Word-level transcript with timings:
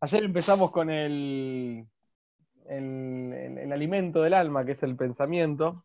Ayer 0.00 0.24
empezamos 0.24 0.72
con 0.72 0.90
el, 0.90 1.86
el, 2.68 3.72
alimento 3.72 4.22
del 4.22 4.34
alma, 4.34 4.64
que 4.64 4.72
es 4.72 4.82
el 4.82 4.96
pensamiento, 4.96 5.84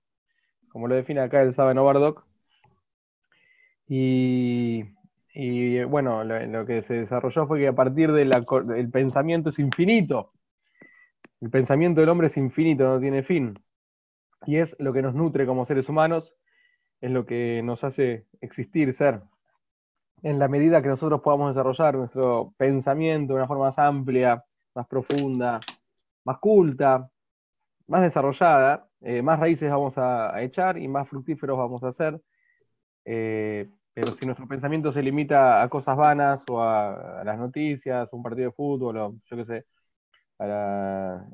como 0.69 0.87
lo 0.87 0.96
define 0.96 1.21
acá 1.21 1.42
el 1.42 1.53
Saben 1.53 1.77
Bardock. 1.77 2.25
Y, 3.87 4.83
y, 5.33 5.83
bueno, 5.83 6.24
lo, 6.24 6.66
que 6.66 6.82
se 6.82 6.95
desarrolló 6.95 7.48
fue 7.48 7.59
que 7.59 7.67
a 7.67 7.75
partir 7.75 8.11
del 8.11 8.90
pensamiento 8.91 9.50
es 9.50 9.59
infinito. 9.59 10.34
El 11.39 11.52
pensamiento 11.52 12.02
del 12.02 12.09
hombre 12.09 12.28
es 12.28 12.38
infinito, 12.38 12.86
no 12.86 13.00
tiene 13.00 13.23
fin. 13.23 13.59
Y 14.46 14.57
es 14.57 14.75
lo 14.80 14.94
que 14.94 15.02
nos 15.02 15.14
nutre 15.14 15.46
como 15.46 15.66
seres 15.66 15.89
humanos, 15.89 16.34
es 17.02 17.12
lo 17.12 17.25
que 17.25 17.62
nos 17.64 17.84
hace 17.84 18.25
existir, 18.41 18.94
ser. 18.94 19.21
En 20.23 20.39
la 20.39 20.47
medida 20.47 20.81
que 20.81 20.88
nosotros 20.88 21.21
podamos 21.21 21.54
desarrollar 21.54 21.95
nuestro 21.95 22.54
pensamiento 22.57 23.34
de 23.34 23.39
una 23.39 23.47
forma 23.47 23.66
más 23.66 23.79
amplia, 23.79 24.43
más 24.73 24.88
profunda, 24.88 25.59
más 26.25 26.39
culta, 26.39 27.09
más 27.88 28.02
desarrollada, 28.02 28.88
eh, 29.02 29.22
más 29.22 29.39
raíces 29.39 29.70
vamos 29.72 29.98
a, 29.98 30.41
echar 30.41 30.77
y 30.77 30.88
más 30.88 31.08
fructíferos 31.09 31.58
vamos 31.58 31.84
a 31.84 31.91
ser. 31.91 32.20
Eh, 33.05 33.70
pero 33.94 34.11
si 34.11 34.25
nuestro 34.25 34.48
pensamiento 34.48 34.91
se 34.91 35.02
limita 35.02 35.61
a 35.63 35.70
cosas 35.70 35.98
vanas 35.98 36.44
o 36.49 36.61
a, 36.61 37.23
las 37.23 37.38
noticias, 37.38 38.11
a 38.11 38.16
un 38.16 38.23
partido 38.23 38.49
de 38.49 38.55
fútbol, 38.55 38.97
o 38.97 39.16
yo 39.25 39.38
qué 39.38 39.45
sé, 39.45 39.66
a, 40.39 41.25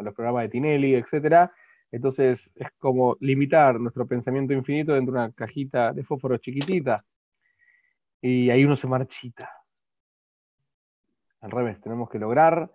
los 0.00 0.14
programas 0.14 0.42
de 0.42 0.48
Tinelli, 0.50 0.94
etc., 0.94 1.50
entonces 1.90 2.50
es 2.54 2.68
como 2.78 3.16
limitar 3.20 3.80
nuestro 3.80 4.06
pensamiento 4.06 4.52
infinito 4.52 4.92
dentro 4.92 5.14
de 5.14 5.20
una 5.20 5.32
cajita 5.32 5.92
de 5.92 6.04
fósforo 6.04 6.36
chiquitita. 6.38 7.04
Y 8.28 8.50
ahí 8.50 8.64
uno 8.64 8.74
se 8.74 8.88
marchita. 8.88 9.48
Al 11.40 11.52
revés, 11.52 11.80
tenemos 11.80 12.10
que 12.10 12.18
lograr 12.18 12.68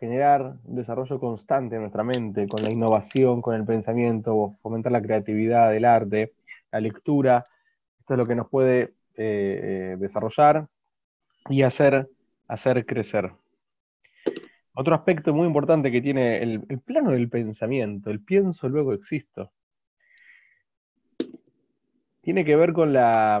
generar 0.00 0.56
un 0.64 0.74
desarrollo 0.74 1.20
constante 1.20 1.76
en 1.76 1.82
nuestra 1.82 2.02
mente, 2.02 2.48
con 2.48 2.64
la 2.64 2.70
innovación, 2.72 3.40
con 3.40 3.54
el 3.54 3.64
pensamiento, 3.64 4.56
fomentar 4.60 4.90
la 4.90 5.00
creatividad, 5.00 5.74
el 5.76 5.84
arte, 5.84 6.34
la 6.72 6.80
lectura. 6.80 7.44
Esto 8.00 8.14
es 8.14 8.18
lo 8.18 8.26
que 8.26 8.34
nos 8.34 8.48
puede 8.48 8.80
eh, 8.82 8.90
eh, 9.16 9.96
desarrollar 10.00 10.66
y 11.48 11.62
hacer, 11.62 12.08
hacer 12.48 12.84
crecer. 12.84 13.30
Otro 14.74 14.96
aspecto 14.96 15.32
muy 15.32 15.46
importante 15.46 15.92
que 15.92 16.02
tiene 16.02 16.42
el, 16.42 16.80
plano 16.84 17.12
del 17.12 17.28
pensamiento, 17.28 18.10
el 18.10 18.20
pienso, 18.20 18.68
luego 18.68 18.92
existo, 18.92 19.52
tiene 22.20 22.44
que 22.44 22.56
ver 22.56 22.72
con 22.72 22.92
la, 22.92 23.40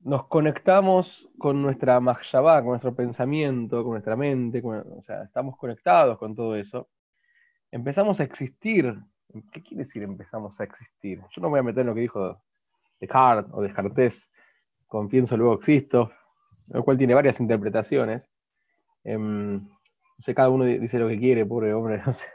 nos 0.00 0.26
conectamos 0.26 1.28
con 1.38 1.60
nuestra 1.62 2.00
mahshabá, 2.00 2.60
con 2.60 2.70
nuestro 2.70 2.94
pensamiento, 2.94 3.82
con 3.82 3.92
nuestra 3.92 4.16
mente, 4.16 4.62
o 4.64 5.02
sea, 5.02 5.24
estamos 5.24 5.56
conectados 5.56 6.18
con 6.18 6.34
todo 6.34 6.56
eso, 6.56 6.88
empezamos 7.70 8.20
a 8.20 8.24
existir 8.24 8.96
¿Qué 9.52 9.62
quiere 9.62 9.84
decir 9.84 10.02
empezamos 10.02 10.58
a 10.60 10.64
existir? 10.64 11.20
Yo 11.30 11.42
no 11.42 11.50
voy 11.50 11.60
a 11.60 11.62
meter 11.62 11.82
en 11.82 11.88
lo 11.88 11.94
que 11.94 12.00
dijo 12.00 12.40
Descartes 12.98 13.52
o 13.52 13.60
Descartes 13.60 14.30
con 14.86 15.08
pienso 15.08 15.36
luego 15.36 15.54
existo, 15.54 16.10
lo 16.68 16.82
cual 16.82 16.96
tiene 16.96 17.14
varias 17.14 17.38
interpretaciones. 17.38 18.30
Em, 19.04 19.56
no 19.56 20.22
sé, 20.22 20.34
cada 20.34 20.48
uno 20.48 20.64
dice 20.64 20.98
lo 20.98 21.08
que 21.08 21.18
quiere, 21.18 21.44
pobre 21.44 21.74
hombre, 21.74 22.02
no 22.06 22.14
sé, 22.14 22.26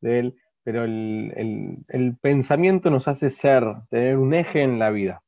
de 0.00 0.18
él, 0.20 0.36
pero 0.62 0.84
el, 0.84 2.16
pensamiento 2.20 2.90
nos 2.90 3.08
hace 3.08 3.28
ser, 3.28 3.64
tener 3.90 4.16
un 4.16 4.34
eje 4.34 4.62
en 4.62 4.78
la 4.78 4.90
vida. 4.90 5.22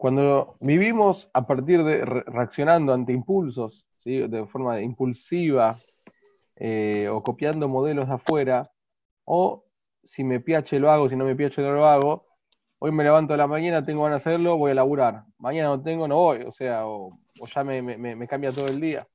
Cuando 0.00 0.56
vivimos 0.60 1.28
a 1.34 1.46
partir 1.46 1.84
de 1.84 2.02
reaccionando 2.06 2.94
ante 2.94 3.12
impulsos, 3.12 3.86
de 4.02 4.46
forma 4.50 4.80
impulsiva, 4.80 5.78
eh, 6.56 7.06
o 7.12 7.22
copiando 7.22 7.68
modelos 7.68 8.08
de 8.08 8.14
afuera, 8.14 8.62
o 9.26 9.66
si 10.02 10.24
me 10.24 10.40
piache 10.40 10.78
lo 10.78 10.90
hago, 10.90 11.10
si 11.10 11.16
no 11.16 11.26
me 11.26 11.36
piache 11.36 11.60
no 11.60 11.72
lo 11.72 11.84
hago. 11.84 12.24
Hoy 12.78 12.92
me 12.92 13.04
levanto 13.04 13.34
a 13.34 13.36
la 13.36 13.46
mañana, 13.46 13.84
tengo 13.84 14.04
ganas 14.04 14.24
de 14.24 14.30
hacerlo, 14.30 14.56
voy 14.56 14.70
a 14.70 14.74
laburar. 14.76 15.24
Mañana 15.36 15.68
no 15.68 15.82
tengo, 15.82 16.08
no 16.08 16.16
voy. 16.16 16.44
O 16.44 16.52
sea, 16.52 16.86
o, 16.86 17.18
ya 17.54 17.62
me, 17.62 18.26
cambia 18.26 18.52
todo 18.52 18.68
el 18.68 18.80
día. 18.80 19.06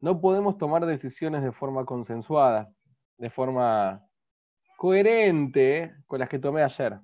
No 0.00 0.22
podemos 0.22 0.56
tomar 0.56 0.86
decisiones 0.86 1.42
de 1.42 1.52
forma 1.52 1.84
consensuada, 1.84 2.72
de 3.18 3.28
forma 3.28 4.02
coherente 4.78 5.92
con 6.06 6.20
las 6.20 6.30
que 6.30 6.38
tomé 6.38 6.62
ayer. 6.62 6.98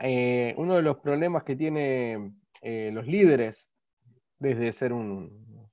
Eh, 0.00 0.54
uno 0.56 0.76
de 0.76 0.82
los 0.82 0.98
problemas 0.98 1.44
que 1.44 1.56
tienen 1.56 2.40
eh, 2.62 2.90
los 2.92 3.06
líderes, 3.06 3.68
desde 4.38 4.72
ser 4.72 4.92
un, 4.92 5.68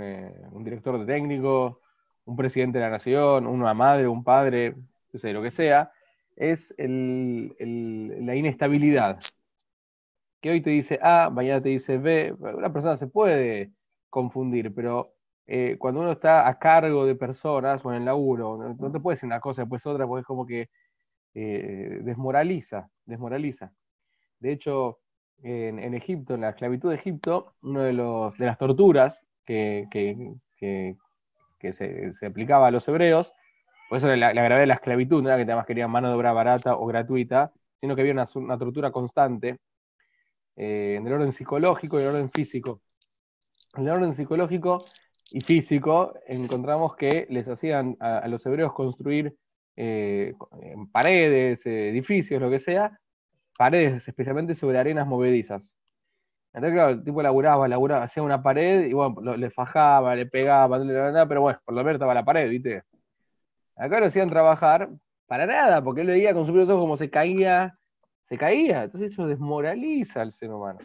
eh, 0.00 0.34
un 0.50 0.64
director 0.64 0.98
de 0.98 1.06
técnico, 1.06 1.80
un 2.24 2.36
presidente 2.36 2.78
de 2.78 2.84
la 2.84 2.90
nación, 2.90 3.46
una 3.46 3.74
madre, 3.74 4.08
un 4.08 4.24
padre, 4.24 4.74
no 5.12 5.18
sé, 5.20 5.32
lo 5.32 5.42
que 5.42 5.50
sea, 5.50 5.92
es 6.36 6.74
la 6.78 8.34
inestabilidad. 8.34 9.18
Que 10.40 10.50
hoy 10.50 10.60
te 10.60 10.70
dice 10.70 10.98
A, 11.02 11.30
mañana 11.30 11.62
te 11.62 11.68
dice 11.70 11.98
B. 11.98 12.34
Una 12.38 12.72
persona 12.72 12.96
se 12.96 13.06
puede 13.06 13.72
confundir, 14.10 14.74
pero 14.74 15.14
cuando 15.78 16.00
uno 16.00 16.12
está 16.12 16.48
a 16.48 16.58
cargo 16.58 17.06
de 17.06 17.14
personas 17.14 17.84
o 17.84 17.90
en 17.90 17.98
el 17.98 18.04
laburo, 18.06 18.74
no 18.78 18.90
te 18.90 19.00
puede 19.00 19.16
decir 19.16 19.26
una 19.26 19.40
cosa 19.40 19.62
después 19.62 19.86
otra, 19.86 20.06
porque 20.06 20.20
es 20.20 20.26
como 20.26 20.44
que 20.46 20.68
eh, 21.34 22.00
desmoraliza, 22.02 22.88
desmoraliza. 23.04 23.72
De 24.38 24.52
hecho, 24.52 25.00
en, 25.42 25.94
Egipto, 25.94 26.34
en 26.34 26.42
la 26.42 26.50
esclavitud 26.50 26.90
de 26.90 26.96
Egipto, 26.96 27.54
una 27.62 27.84
de, 27.84 27.92
de 27.92 28.46
las 28.46 28.58
torturas 28.58 29.26
que, 29.44 29.88
que 31.64 31.72
se, 31.72 32.26
aplicaba 32.26 32.68
a 32.68 32.70
los 32.70 32.86
hebreos, 32.88 33.32
por 33.88 33.98
eso 33.98 34.08
la, 34.08 34.32
gravedad 34.32 34.60
de 34.60 34.66
la 34.66 34.74
esclavitud, 34.74 35.22
no 35.22 35.28
era 35.28 35.36
que 35.36 35.42
además 35.42 35.66
querían 35.66 35.90
mano 35.90 36.08
de 36.08 36.14
obra 36.14 36.32
barata 36.32 36.76
o 36.76 36.86
gratuita, 36.86 37.52
sino 37.80 37.94
que 37.94 38.02
había 38.02 38.12
una, 38.12 38.58
tortura 38.58 38.90
constante 38.90 39.58
eh, 40.56 40.96
en 40.98 41.06
el 41.06 41.12
orden 41.12 41.32
psicológico 41.32 41.98
y 41.98 42.02
en 42.02 42.08
el 42.08 42.14
orden 42.14 42.30
físico. 42.30 42.80
En 43.76 43.86
el 43.86 43.92
orden 43.92 44.14
psicológico 44.14 44.78
y 45.30 45.40
físico 45.40 46.14
encontramos 46.26 46.96
que 46.96 47.26
les 47.30 47.48
hacían 47.48 47.96
a, 48.00 48.26
los 48.28 48.44
hebreos 48.46 48.72
construir 48.72 49.36
eh, 49.76 50.34
paredes, 50.92 51.64
edificios, 51.66 52.40
lo 52.40 52.50
que 52.50 52.60
sea, 52.60 52.98
paredes 53.56 54.06
especialmente 54.08 54.54
sobre 54.54 54.78
arenas 54.78 55.06
movedizas. 55.06 55.74
Entonces, 56.52 56.74
claro, 56.74 56.90
el 56.92 57.04
tipo 57.04 57.20
laburaba, 57.20 58.04
hacía 58.04 58.22
una 58.22 58.42
pared 58.42 58.86
y 58.86 58.92
bueno, 58.92 59.36
le 59.36 59.50
fajaba, 59.50 60.14
le 60.14 60.26
pegaba, 60.26 60.78
pero 61.28 61.40
bueno, 61.40 61.58
por 61.64 61.74
lo 61.74 61.82
menos 61.82 61.96
estaba 61.96 62.14
la 62.14 62.24
pared, 62.24 62.48
¿viste? 62.48 62.84
Acá 63.76 63.98
lo 63.98 64.06
hacían 64.06 64.28
trabajar 64.28 64.88
para 65.26 65.46
nada, 65.46 65.82
porque 65.82 66.02
él 66.02 66.06
veía 66.06 66.32
con 66.32 66.44
sus 66.46 66.52
propios 66.52 66.70
ojos 66.70 66.82
como 66.84 66.96
se 66.96 67.10
caía, 67.10 67.76
se 68.28 68.38
caía. 68.38 68.84
Entonces 68.84 69.12
eso 69.12 69.26
desmoraliza 69.26 70.22
al 70.22 70.30
ser 70.30 70.50
humano. 70.50 70.78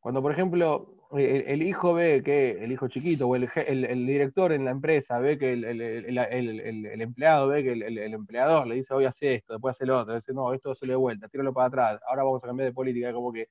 Cuando, 0.00 0.20
por 0.20 0.32
ejemplo, 0.32 1.01
el, 1.18 1.62
hijo 1.62 1.92
ve 1.94 2.22
que, 2.24 2.64
el 2.64 2.72
hijo 2.72 2.88
chiquito 2.88 3.28
o 3.28 3.36
el, 3.36 3.48
el, 3.66 4.06
director 4.06 4.52
en 4.52 4.64
la 4.64 4.70
empresa 4.70 5.18
ve 5.18 5.38
que 5.38 5.52
el, 5.52 7.00
empleado 7.00 7.48
ve 7.48 7.62
que 7.62 7.72
el, 7.72 8.14
empleador 8.14 8.66
le 8.66 8.76
dice, 8.76 8.94
hoy 8.94 9.04
hace 9.04 9.34
esto, 9.34 9.52
después 9.54 9.76
hace 9.76 9.84
lo 9.86 9.98
otro, 9.98 10.14
dice, 10.14 10.32
no, 10.32 10.54
esto 10.54 10.74
se 10.74 10.86
le 10.86 10.94
vuelta, 10.94 11.28
tíralo 11.28 11.52
para 11.52 11.66
atrás, 11.66 12.00
ahora 12.08 12.22
vamos 12.22 12.42
a 12.42 12.46
cambiar 12.46 12.68
de 12.70 12.74
política, 12.74 13.12
como 13.12 13.32
que 13.32 13.48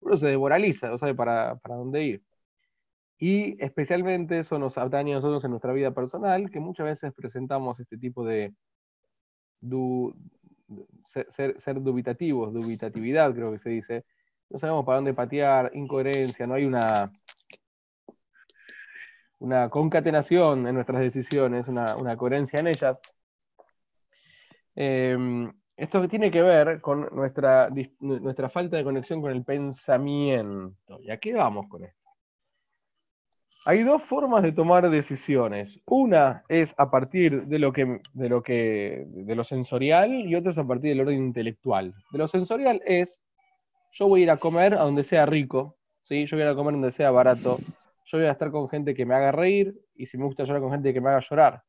uno 0.00 0.18
se 0.18 0.26
demoraliza, 0.26 0.88
no 0.88 0.98
sabe 0.98 1.14
para, 1.14 1.58
dónde 1.66 2.02
ir. 2.04 2.22
Y 3.18 3.62
especialmente 3.62 4.40
eso 4.40 4.58
nos 4.58 4.76
atañe 4.76 5.12
a 5.12 5.16
nosotros 5.16 5.44
en 5.44 5.50
nuestra 5.52 5.72
vida 5.72 5.92
personal, 5.92 6.50
que 6.50 6.60
muchas 6.60 6.86
veces 6.86 7.14
presentamos 7.14 7.78
este 7.80 7.96
tipo 7.96 8.24
de 8.24 8.52
ser, 11.38 11.82
dubitativos, 11.82 12.52
dubitatividad 12.52 13.34
creo 13.34 13.52
que 13.52 13.58
se 13.60 13.70
dice. 13.70 14.04
No 14.52 14.58
sabemos 14.58 14.84
para 14.84 14.96
dónde 14.96 15.14
patear, 15.14 15.70
incoherencia, 15.74 16.46
no 16.46 16.54
hay 16.54 16.66
una, 16.66 17.10
una 19.38 19.70
concatenación 19.70 20.66
en 20.68 20.74
nuestras 20.74 21.00
decisiones, 21.00 21.68
una, 21.68 22.16
coherencia 22.18 22.60
en 22.60 22.66
ellas. 22.66 23.00
Em, 24.74 25.50
esto 25.74 26.06
tiene 26.06 26.30
que 26.30 26.42
ver 26.42 26.82
con 26.82 27.08
nuestra, 27.14 27.70
nuestra 28.00 28.50
falta 28.50 28.76
de 28.76 28.84
conexión 28.84 29.22
con 29.22 29.32
el 29.32 29.42
pensamiento. 29.42 31.00
¿Y 31.00 31.10
a 31.10 31.16
qué 31.16 31.32
vamos 31.32 31.66
con 31.68 31.84
esto? 31.84 32.10
Hay 33.64 33.84
dos 33.84 34.02
formas 34.02 34.42
de 34.42 34.52
tomar 34.52 34.90
decisiones. 34.90 35.80
Una 35.86 36.44
es 36.48 36.74
a 36.76 36.90
partir 36.90 37.46
de 37.46 37.58
lo 37.58 37.72
que, 37.72 38.00
de 38.12 38.28
lo 38.28 38.42
que, 38.42 39.06
de 39.06 39.34
lo 39.34 39.44
sensorial 39.44 40.12
y 40.12 40.34
otra 40.34 40.50
es 40.50 40.58
a 40.58 40.66
partir 40.66 40.90
del 40.90 41.00
orden 41.00 41.18
intelectual. 41.18 41.94
De 42.10 42.18
lo 42.18 42.28
sensorial 42.28 42.82
es, 42.84 43.22
yo 43.92 44.08
voy 44.08 44.20
a 44.20 44.22
ir 44.24 44.30
a 44.30 44.36
comer 44.38 44.74
a 44.74 44.82
donde 44.82 45.04
sea 45.04 45.26
rico, 45.26 45.76
¿sí? 46.02 46.26
Yo 46.26 46.36
voy 46.36 46.42
a 46.42 46.46
ir 46.46 46.52
a 46.52 46.56
comer 46.56 46.72
donde 46.72 46.92
sea 46.92 47.10
barato. 47.10 47.58
Yo 48.06 48.18
voy 48.18 48.26
a 48.26 48.32
estar 48.32 48.50
con 48.50 48.68
gente 48.68 48.94
que 48.94 49.06
me 49.06 49.14
haga 49.14 49.32
reír 49.32 49.74
y 49.94 50.06
si 50.06 50.18
me 50.18 50.24
gusta 50.24 50.44
llorar 50.44 50.62
con 50.62 50.72
gente 50.72 50.92
que 50.92 51.00
me 51.00 51.10
haga 51.10 51.20
llorar. 51.20 51.62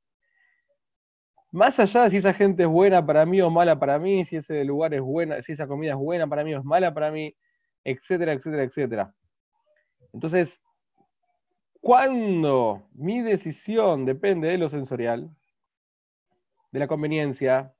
Más 1.51 1.79
allá 1.79 2.03
de 2.03 2.09
si 2.09 2.17
esa 2.17 2.33
gente 2.33 2.63
es 2.63 2.69
buena 2.69 3.05
para 3.05 3.25
mí 3.25 3.39
o 3.41 3.49
mala 3.49 3.77
para 3.77 3.99
mí, 3.99 4.25
si 4.25 4.37
ese 4.37 4.63
lugar 4.63 4.93
es 4.93 5.01
buena, 5.01 5.41
si 5.41 5.51
esa 5.51 5.67
comida 5.67 5.91
es 5.91 5.97
buena 5.97 6.25
para 6.25 6.43
mí 6.43 6.53
o 6.55 6.59
es 6.59 6.65
mala 6.65 6.93
para 6.93 7.11
mí, 7.11 7.35
etcétera, 7.83 8.33
etcétera, 8.33 8.63
etcétera. 8.63 9.13
Entonces, 10.13 10.59
cuando 11.79 12.87
mi 12.93 13.21
decisión 13.21 14.05
depende 14.05 14.47
de 14.47 14.57
lo 14.57 14.69
sensorial, 14.69 15.29
de 16.71 16.79
la 16.79 16.87
conveniencia, 16.87 17.73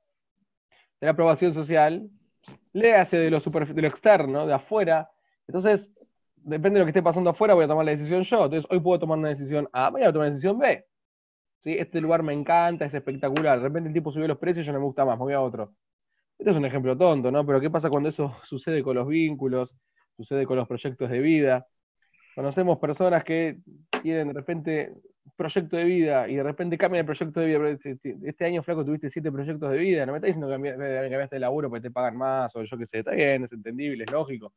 de 1.00 1.06
la 1.06 1.12
aprobación 1.12 1.54
social, 1.54 2.08
le 2.74 2.94
hace 2.94 3.16
de 3.16 3.30
lo, 3.30 3.40
de 3.40 3.82
lo 3.82 3.88
externo, 3.88 4.46
de 4.46 4.52
afuera, 4.52 5.10
entonces, 5.46 5.92
depende 6.36 6.78
de 6.78 6.80
lo 6.80 6.84
que 6.86 6.90
esté 6.90 7.02
pasando 7.02 7.30
afuera, 7.30 7.54
voy 7.54 7.64
a 7.64 7.68
tomar 7.68 7.84
la 7.84 7.92
decisión 7.92 8.22
yo. 8.22 8.44
Entonces, 8.44 8.66
hoy 8.70 8.80
puedo 8.80 8.98
tomar 8.98 9.18
una 9.18 9.28
decisión 9.28 9.68
A, 9.72 9.90
mañana 9.90 9.92
voy 9.92 10.02
a 10.02 10.12
tomar 10.12 10.26
una 10.26 10.34
decisión 10.34 10.58
B. 10.58 10.84
¿Sí? 11.62 11.76
Este 11.78 12.00
lugar 12.00 12.22
me 12.22 12.32
encanta, 12.32 12.84
es 12.84 12.94
espectacular. 12.94 13.58
De 13.58 13.64
repente 13.64 13.88
el 13.88 13.94
tipo 13.94 14.12
subió 14.12 14.28
los 14.28 14.38
precios 14.38 14.64
y 14.64 14.66
yo 14.66 14.72
no 14.72 14.80
me 14.80 14.86
gusta 14.86 15.04
más, 15.04 15.18
me 15.18 15.24
voy 15.24 15.34
a 15.34 15.40
otro. 15.40 15.74
Este 16.38 16.50
es 16.50 16.56
un 16.56 16.64
ejemplo 16.64 16.96
tonto, 16.96 17.30
¿no? 17.30 17.46
Pero 17.46 17.60
¿qué 17.60 17.70
pasa 17.70 17.90
cuando 17.90 18.08
eso 18.08 18.36
sucede 18.44 18.82
con 18.82 18.96
los 18.96 19.08
vínculos, 19.08 19.74
sucede 20.16 20.46
con 20.46 20.56
los 20.56 20.68
proyectos 20.68 21.10
de 21.10 21.20
vida? 21.20 21.66
Conocemos 22.34 22.78
personas 22.78 23.24
que 23.24 23.58
tienen 24.02 24.28
de 24.28 24.34
repente 24.34 24.94
proyecto 25.36 25.76
de 25.76 25.84
vida 25.84 26.28
y 26.28 26.36
de 26.36 26.42
repente 26.42 26.78
cambian 26.78 27.00
el 27.00 27.06
proyecto 27.06 27.40
de 27.40 27.46
vida. 27.46 27.68
Este, 27.68 27.90
este, 27.92 28.16
este 28.22 28.44
año, 28.44 28.62
flaco, 28.62 28.84
tuviste 28.84 29.10
siete 29.10 29.30
proyectos 29.30 29.70
de 29.70 29.78
vida. 29.78 30.06
No 30.06 30.12
me 30.12 30.18
estás 30.18 30.28
diciendo 30.28 30.48
que 30.48 31.10
cambiaste 31.10 31.36
de 31.36 31.40
laburo 31.40 31.68
porque 31.68 31.82
te 31.82 31.90
pagan 31.90 32.16
más 32.16 32.54
o 32.56 32.62
yo 32.62 32.78
qué 32.78 32.86
sé. 32.86 32.98
Está 33.00 33.12
bien, 33.12 33.44
es 33.44 33.52
entendible, 33.52 34.04
es 34.04 34.10
lógico. 34.10 34.52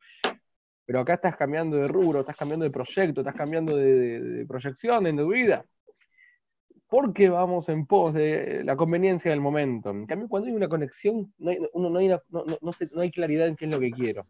Pero 0.85 1.01
acá 1.01 1.15
estás 1.15 1.35
cambiando 1.35 1.77
de 1.77 1.87
rubro, 1.87 2.21
estás 2.21 2.37
cambiando 2.37 2.63
de 2.63 2.71
proyecto, 2.71 3.21
estás 3.21 3.35
cambiando 3.35 3.75
de, 3.75 4.45
proyección 4.47 5.05
en 5.07 5.17
tu 5.17 5.27
vida. 5.27 5.65
Porque 6.87 7.27
vamos 7.27 7.67
en 7.67 7.85
pos 7.85 8.13
de 8.13 8.63
la 8.63 8.77
conveniencia 8.77 9.29
del 9.31 9.41
momento. 9.41 9.89
En 9.89 10.05
cambio, 10.05 10.29
cuando 10.29 10.47
hay 10.47 10.55
una 10.55 10.69
conexión, 10.69 11.33
no 11.37 11.49
hay, 11.49 11.57
uno, 11.73 11.89
no, 11.89 11.99
hay 11.99 12.07
no 12.09 13.01
hay 13.01 13.11
claridad 13.11 13.47
en 13.47 13.57
qué 13.57 13.65
es 13.65 13.71
lo 13.71 13.79
que 13.81 13.91
quiero. 13.91 14.25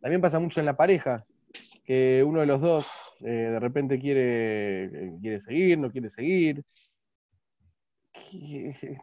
También 0.00 0.20
pasa 0.20 0.40
mucho 0.40 0.58
en 0.58 0.66
la 0.66 0.76
pareja 0.76 1.24
que 1.84 2.22
uno 2.24 2.40
de 2.40 2.46
los 2.46 2.60
dos 2.60 2.90
eh, 3.20 3.30
de 3.30 3.60
repente 3.60 3.98
quiere, 3.98 4.84
eh, 4.84 5.18
quiere 5.20 5.40
seguir, 5.40 5.78
no 5.78 5.90
quiere 5.90 6.10
seguir, 6.10 6.64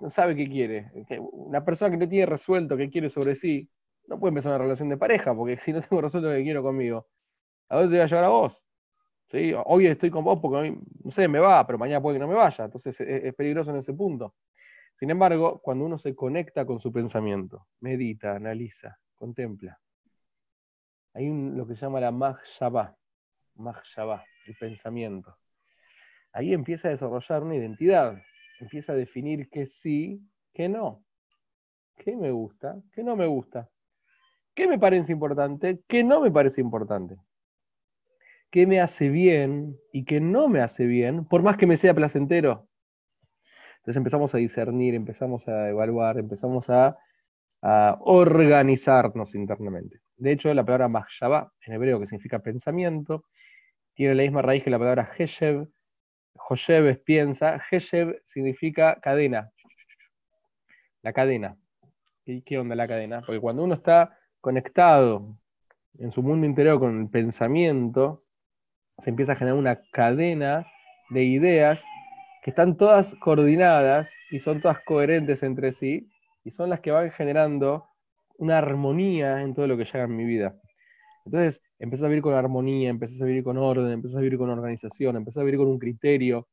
no 0.01 0.09
sabe 0.09 0.35
qué 0.35 0.47
quiere. 0.49 0.91
Una 1.31 1.63
persona 1.63 1.91
que 1.91 1.97
no 1.97 2.09
tiene 2.09 2.25
resuelto 2.25 2.77
qué 2.77 2.89
quiere 2.89 3.09
sobre 3.09 3.35
sí, 3.35 3.69
no 4.07 4.19
puede 4.19 4.29
empezar 4.29 4.51
una 4.51 4.63
relación 4.63 4.89
de 4.89 4.97
pareja, 4.97 5.35
porque 5.35 5.57
si 5.57 5.73
no 5.73 5.81
tengo 5.87 6.01
resuelto 6.01 6.29
qué 6.29 6.43
quiero 6.43 6.63
conmigo, 6.63 7.07
¿a 7.69 7.77
dónde 7.77 7.89
te 7.89 7.97
voy 7.97 8.03
a 8.03 8.07
llevar 8.07 8.23
a 8.25 8.29
vos? 8.29 8.63
¿Sí? 9.27 9.53
Hoy 9.65 9.87
estoy 9.87 10.09
con 10.09 10.23
vos 10.23 10.39
porque 10.41 10.57
hoy, 10.57 10.79
no 11.03 11.11
sé, 11.11 11.27
me 11.27 11.39
va, 11.39 11.65
pero 11.67 11.77
mañana 11.77 12.01
puede 12.01 12.15
que 12.15 12.19
no 12.19 12.27
me 12.27 12.33
vaya, 12.35 12.65
entonces 12.65 12.99
es, 12.99 13.23
es 13.25 13.35
peligroso 13.35 13.71
en 13.71 13.77
ese 13.77 13.93
punto. 13.93 14.33
Sin 14.99 15.09
embargo, 15.11 15.59
cuando 15.61 15.85
uno 15.85 15.99
se 15.99 16.15
conecta 16.15 16.65
con 16.65 16.79
su 16.79 16.91
pensamiento, 16.91 17.67
medita, 17.79 18.35
analiza, 18.35 18.97
contempla, 19.15 19.79
hay 21.13 21.29
lo 21.29 21.67
que 21.67 21.75
se 21.75 21.81
llama 21.81 21.99
la 21.99 22.11
Mahshaba, 22.11 22.95
Mahshaba, 23.55 24.23
el 24.45 24.55
pensamiento. 24.55 25.37
Ahí 26.31 26.53
empieza 26.53 26.87
a 26.87 26.91
desarrollar 26.91 27.43
una 27.43 27.55
identidad, 27.55 28.21
empieza 28.59 28.93
a 28.93 28.95
definir 28.95 29.49
qué 29.49 29.65
sí, 29.65 30.21
qué 30.53 30.69
no, 30.69 31.03
qué 31.97 32.15
me 32.15 32.31
gusta, 32.31 32.81
qué 32.93 33.03
no 33.03 33.15
me 33.15 33.27
gusta, 33.27 33.69
qué 34.53 34.67
me 34.67 34.77
parece 34.77 35.11
importante, 35.11 35.81
qué 35.87 36.03
no 36.03 36.21
me 36.21 36.31
parece 36.31 36.61
importante, 36.61 37.17
qué 38.51 38.67
me 38.67 38.79
hace 38.79 39.09
bien 39.09 39.77
y 39.91 40.05
qué 40.05 40.19
no 40.21 40.47
me 40.47 40.61
hace 40.61 40.85
bien, 40.85 41.25
por 41.25 41.41
más 41.41 41.57
que 41.57 41.67
me 41.67 41.77
sea 41.77 41.93
placentero. 41.93 42.67
Entonces 43.77 43.97
empezamos 43.97 44.35
a 44.35 44.37
discernir, 44.37 44.93
empezamos 44.93 45.47
a 45.47 45.69
evaluar, 45.69 46.17
empezamos 46.17 46.69
a 46.69 46.97
a 47.61 47.97
organizarnos 48.01 49.35
internamente. 49.35 49.99
De 50.17 50.31
hecho, 50.31 50.53
la 50.53 50.65
palabra 50.65 50.87
Mahshaba, 50.87 51.51
en 51.65 51.73
hebreo, 51.73 51.99
que 51.99 52.07
significa 52.07 52.39
pensamiento, 52.39 53.25
tiene 53.93 54.15
la 54.15 54.23
misma 54.23 54.41
raíz 54.41 54.63
que 54.63 54.69
la 54.69 54.79
palabra 54.79 55.11
Heshev. 55.17 55.67
Hoshev 56.49 56.87
es 56.87 56.99
piensa, 56.99 57.61
Heshev 57.69 58.21
significa 58.25 58.99
cadena. 59.01 59.51
La 61.01 61.13
cadena. 61.13 61.57
¿Y 62.25 62.41
qué 62.43 62.57
onda 62.57 62.75
la 62.75 62.87
cadena? 62.87 63.21
Porque 63.25 63.39
cuando 63.39 63.63
uno 63.63 63.75
está 63.75 64.17
conectado 64.41 65.37
en 65.97 66.11
su 66.11 66.21
mundo 66.23 66.45
interior 66.45 66.79
con 66.79 67.01
el 67.01 67.09
pensamiento, 67.09 68.23
se 68.99 69.09
empieza 69.09 69.33
a 69.33 69.35
generar 69.35 69.57
una 69.57 69.81
cadena 69.91 70.67
de 71.09 71.23
ideas 71.23 71.83
que 72.43 72.51
están 72.51 72.77
todas 72.77 73.15
coordinadas 73.15 74.13
y 74.31 74.39
son 74.39 74.61
todas 74.61 74.79
coherentes 74.85 75.43
entre 75.43 75.71
sí 75.71 76.09
y 76.43 76.51
son 76.51 76.69
las 76.69 76.79
que 76.79 76.91
van 76.91 77.11
generando 77.11 77.85
una 78.37 78.57
armonía 78.57 79.41
en 79.41 79.53
todo 79.53 79.67
lo 79.67 79.77
que 79.77 79.85
llega 79.85 80.03
en 80.03 80.15
mi 80.15 80.25
vida. 80.25 80.55
Entonces, 81.25 81.61
empezás 81.77 82.05
a 82.05 82.07
vivir 82.07 82.23
con 82.23 82.33
armonía, 82.33 82.89
empezás 82.89 83.21
a 83.21 83.25
vivir 83.25 83.43
con 83.43 83.57
orden, 83.57 83.91
empezás 83.91 84.17
a 84.17 84.21
vivir 84.21 84.39
con 84.39 84.49
organización, 84.49 85.17
empezás 85.17 85.41
a 85.41 85.43
vivir 85.43 85.59
con 85.59 85.67
un 85.67 85.77
criterio, 85.77 86.47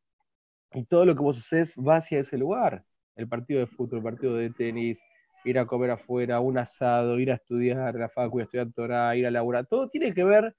y 0.72 0.84
todo 0.84 1.04
lo 1.06 1.14
que 1.14 1.22
vos 1.22 1.38
haces 1.38 1.74
va 1.76 1.96
hacia 1.96 2.20
ese 2.20 2.36
lugar. 2.36 2.84
El 3.14 3.28
partido 3.28 3.60
de 3.60 3.66
fútbol, 3.66 3.98
el 3.98 4.04
partido 4.04 4.36
de 4.36 4.50
tenis, 4.50 5.00
ir 5.44 5.58
a 5.58 5.66
comer 5.66 5.92
afuera, 5.92 6.40
un 6.40 6.58
asado, 6.58 7.18
ir 7.18 7.30
a 7.30 7.36
estudiar 7.36 7.94
la 7.94 8.08
facu, 8.08 8.40
estudiar 8.40 8.72
Torah, 8.72 9.16
ir 9.16 9.26
a 9.26 9.30
laburar, 9.30 9.66
todo 9.66 9.88
tiene 9.88 10.12
que 10.12 10.24
ver, 10.24 10.54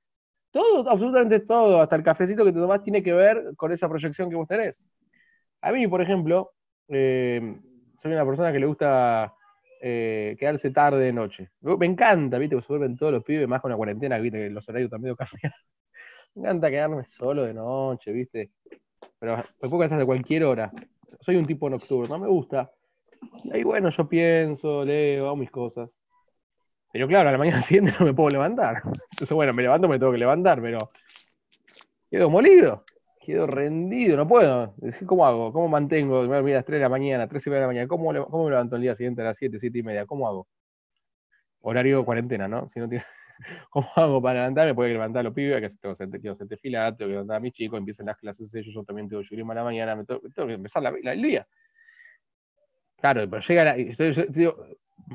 todo, 0.51 0.89
absolutamente 0.89 1.41
todo, 1.41 1.81
hasta 1.81 1.95
el 1.95 2.03
cafecito 2.03 2.44
que 2.45 2.53
te 2.53 2.59
tomás 2.59 2.81
tiene 2.81 3.03
que 3.03 3.13
ver 3.13 3.53
con 3.57 3.71
esa 3.71 3.88
proyección 3.89 4.29
que 4.29 4.35
vos 4.35 4.47
tenés. 4.47 4.88
A 5.62 5.71
mí, 5.71 5.88
por 5.88 6.01
ejemplo, 6.01 6.51
eh, 6.88 7.59
soy 7.97 8.11
una 8.13 8.25
persona 8.25 8.51
que 8.51 8.59
le 8.59 8.65
gusta 8.65 9.33
eh, 9.81 10.35
quedarse 10.39 10.71
tarde 10.71 10.99
de 10.99 11.13
noche. 11.13 11.49
Me 11.61 11.85
encanta, 11.85 12.38
viste, 12.38 12.55
que 12.55 12.61
se 12.61 12.67
vuelven 12.67 12.97
todos 12.97 13.11
los 13.11 13.23
pibes, 13.23 13.47
más 13.47 13.61
con 13.61 13.71
la 13.71 13.77
cuarentena, 13.77 14.17
viste, 14.17 14.39
que 14.39 14.49
los 14.49 14.67
horarios 14.67 14.88
están 14.88 15.01
medio. 15.01 15.17
Me 16.35 16.41
encanta 16.41 16.69
quedarme 16.69 17.05
solo 17.05 17.44
de 17.44 17.53
noche, 17.53 18.11
viste. 18.11 18.51
Pero 19.19 19.38
me 19.38 19.69
puedo 19.69 19.88
quedar 19.88 19.99
de 19.99 20.05
cualquier 20.05 20.44
hora. 20.44 20.71
Soy 21.21 21.35
un 21.35 21.45
tipo 21.45 21.69
nocturno, 21.69 22.17
me 22.17 22.27
gusta. 22.27 22.71
Y 23.44 23.53
ahí, 23.53 23.63
bueno, 23.63 23.89
yo 23.89 24.07
pienso, 24.07 24.86
leo, 24.86 25.27
hago 25.27 25.36
mis 25.36 25.51
cosas. 25.51 25.89
Pero 26.91 27.07
claro, 27.07 27.29
a 27.29 27.31
la 27.31 27.38
mañana 27.38 27.62
siguiente 27.62 27.93
no 28.00 28.05
me 28.05 28.13
puedo 28.13 28.29
levantar. 28.29 28.81
Entonces, 28.86 29.31
bueno, 29.31 29.53
me 29.53 29.63
levanto, 29.63 29.88
me 29.88 30.00
tengo 30.00 30.12
que 30.12 30.17
levantar, 30.19 30.62
pero 30.62 30.91
quedo 32.10 32.29
molido 32.29 32.86
quedo 33.27 33.46
rendido, 33.46 34.15
no 34.15 34.25
puedo. 34.25 34.74
¿Cómo 35.05 35.25
hago? 35.25 35.51
¿Cómo 35.51 35.67
mantengo? 35.67 36.22
Mira, 36.24 36.38
a 36.38 36.41
las 36.41 36.65
3 36.65 36.77
de 36.77 36.84
la 36.84 36.88
mañana, 36.88 37.27
3 37.27 37.46
y 37.46 37.50
media 37.50 37.60
de 37.60 37.63
la 37.63 37.67
mañana. 37.67 37.88
¿Cómo, 37.89 38.25
¿Cómo, 38.25 38.46
me 38.46 38.51
levanto 38.51 38.77
el 38.77 38.84
día 38.84 38.96
siguiente 38.96 39.22
a 39.22 39.25
las 39.25 39.38
7, 39.38 39.60
7 39.60 39.79
y 39.79 39.84
media? 39.84 40.05
¿Cómo 40.05 40.29
hago? 40.29 40.48
Horario 41.60 42.05
cuarentena, 42.05 42.48
¿no? 42.48 42.69
Si 42.69 42.79
no 42.79 42.88
tiene... 42.88 43.03
¿Cómo 43.69 43.89
hago 43.98 44.22
para 44.22 44.39
levantarme? 44.39 44.74
Puedo 44.74 44.89
levantar 44.89 45.19
a 45.19 45.24
los 45.24 45.34
pibes, 45.34 45.60
que 45.60 45.77
tengo 45.77 45.98
que 45.98 46.29
hacer 46.29 46.57
fila, 46.57 46.96
tengo 46.96 47.10
que 47.10 47.13
levantar 47.15 47.36
a 47.36 47.39
mis 47.41 47.51
chicos, 47.51 47.77
empiezan 47.77 48.05
las 48.05 48.15
clases 48.15 48.53
ellos, 48.55 48.74
yo 48.74 48.84
también 48.86 49.10
tengo 49.10 49.22
que 49.22 49.41
a 49.41 49.53
la 49.53 49.63
mañana, 49.63 49.96
me 49.98 50.05
tengo, 50.05 50.22
que 50.22 50.53
empezar 50.53 50.84
la, 50.84 50.91
el 50.91 51.22
día. 51.22 51.46
Claro, 52.96 53.29
pero 53.29 53.41
llega 53.41 53.63
la, 53.65 53.75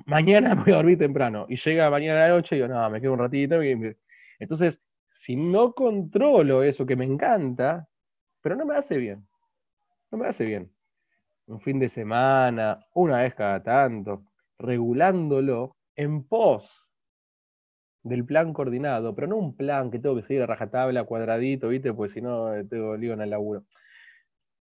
mañana 0.05 0.55
voy 0.67 0.75
a 0.75 0.77
dormir 0.77 0.99
temprano, 0.99 1.47
y 1.49 1.57
llega 1.57 1.89
mañana 1.89 2.27
a 2.27 2.29
la 2.29 2.35
noche 2.35 2.57
y 2.57 2.59
digo, 2.59 2.69
no, 2.69 2.91
me 2.91 3.01
quedo 3.01 3.15
un 3.15 3.21
ratito. 3.21 3.59
Entonces, 4.39 4.83
si 5.11 5.35
no 5.35 5.73
controlo 5.73 6.63
eso 6.63 6.85
que 6.85 6.95
me 6.95 7.07
encanta, 7.07 7.89
pero 8.43 8.57
no 8.57 8.67
me 8.67 8.77
hace 8.77 8.99
bien. 8.99 9.27
No 10.11 10.19
me 10.19 10.27
hace 10.27 10.45
bien. 10.45 10.71
Un 11.47 11.61
fin 11.61 11.79
de 11.79 11.89
semana, 11.89 12.87
una 12.95 13.23
vez 13.23 13.35
cada 13.35 13.63
tanto, 13.63 14.25
regulándolo 14.59 15.77
en 15.97 16.25
pos 16.25 16.89
del 18.03 18.25
plan 18.25 18.53
coordinado, 18.53 19.15
pero 19.15 19.29
no 19.29 19.37
un 19.37 19.57
plan 19.57 19.91
que 19.91 19.99
tengo 19.99 20.17
que 20.17 20.23
seguir 20.23 20.43
a 20.43 20.47
rajatabla, 20.47 21.05
cuadradito, 21.05 21.69
¿viste? 21.69 21.93
Pues 21.93 22.13
si 22.13 22.21
no, 22.21 22.55
eh, 22.55 22.65
tengo 22.65 22.97
lío 22.97 23.13
en 23.15 23.23
el 23.23 23.31
laburo. 23.31 23.65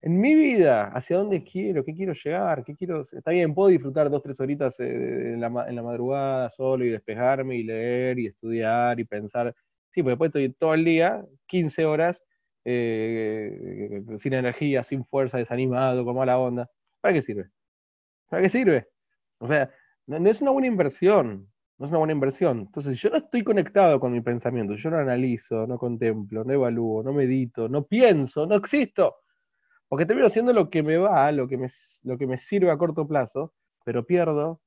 En 0.02 0.20
mi 0.22 0.34
vida, 0.34 0.88
¿hacia 0.94 1.18
dónde 1.18 1.44
quiero? 1.44 1.84
¿Qué 1.84 1.94
quiero 1.94 2.14
llegar? 2.14 2.64
¿Qué 2.64 2.74
quiero? 2.74 3.02
Está 3.12 3.32
bien, 3.32 3.54
puedo 3.54 3.68
disfrutar 3.70 4.10
dos, 4.10 4.24
tres 4.24 4.40
horitas 4.40 4.80
eh, 4.80 5.34
en 5.34 5.42
la, 5.42 5.50
madrugada 5.50 6.50
solo 6.50 6.86
y 6.86 6.90
despejarme 6.90 7.58
y 7.58 7.64
leer 7.64 8.18
y 8.18 8.28
estudiar 8.28 9.00
y 9.00 9.04
pensar. 9.04 9.54
Sí, 9.92 10.02
porque 10.02 10.12
después 10.12 10.30
estoy 10.30 10.54
todo 10.54 10.74
el 10.74 10.86
día, 10.86 11.26
15 11.48 11.86
horas, 11.86 12.24
eh, 12.72 14.04
sin 14.18 14.34
energía, 14.34 14.84
sin 14.84 15.06
fuerza, 15.06 15.38
desanimado, 15.38 16.06
con 16.06 16.16
mala 16.16 16.38
onda. 16.38 16.70
¿Para 17.02 17.14
qué 17.14 17.22
sirve? 17.22 17.50
¿Para 18.30 18.44
qué 18.44 18.50
sirve? 18.50 18.88
O 19.40 19.48
sea, 19.48 19.72
no, 20.08 20.30
es 20.30 20.42
una 20.42 20.52
buena 20.52 20.68
inversión. 20.68 21.50
no 21.78 21.86
es 21.86 21.90
una 21.92 22.00
buena 22.00 22.14
inversión. 22.14 22.60
Entonces, 22.60 23.00
yo 23.00 23.10
no 23.10 23.18
estoy 23.18 23.44
conectado 23.44 24.00
con 24.00 24.12
mi 24.12 24.22
pensamiento, 24.22 24.76
yo 24.76 24.90
no 24.92 24.98
analizo, 24.98 25.66
no 25.68 25.78
contemplo, 25.78 26.44
no 26.44 26.54
evalúo, 26.54 27.04
no 27.04 27.14
medito, 27.14 27.70
no 27.70 27.86
pienso, 27.86 28.46
no 28.46 28.56
existo, 28.56 29.16
porque 29.88 30.06
termino 30.06 30.28
haciendo 30.28 30.54
lo 30.54 30.70
que 30.70 30.84
me 30.84 30.98
va, 30.98 31.32
lo 31.32 31.48
que 31.48 31.58
me, 31.58 31.68
lo 32.04 32.18
que 32.18 32.28
me 32.28 32.38
sirve 32.38 32.72
a 32.72 32.78
corto 32.78 33.08
plazo, 33.08 33.54
pero 33.84 34.06
pierdo 34.06 34.62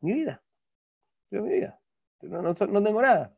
mi 0.00 0.14
vida. 0.14 0.42
Pierdo 1.28 1.46
mi 1.46 1.54
vida. 1.54 1.80
No, 2.22 2.42
no, 2.42 2.54
tengo 2.54 3.02
nada. 3.02 3.36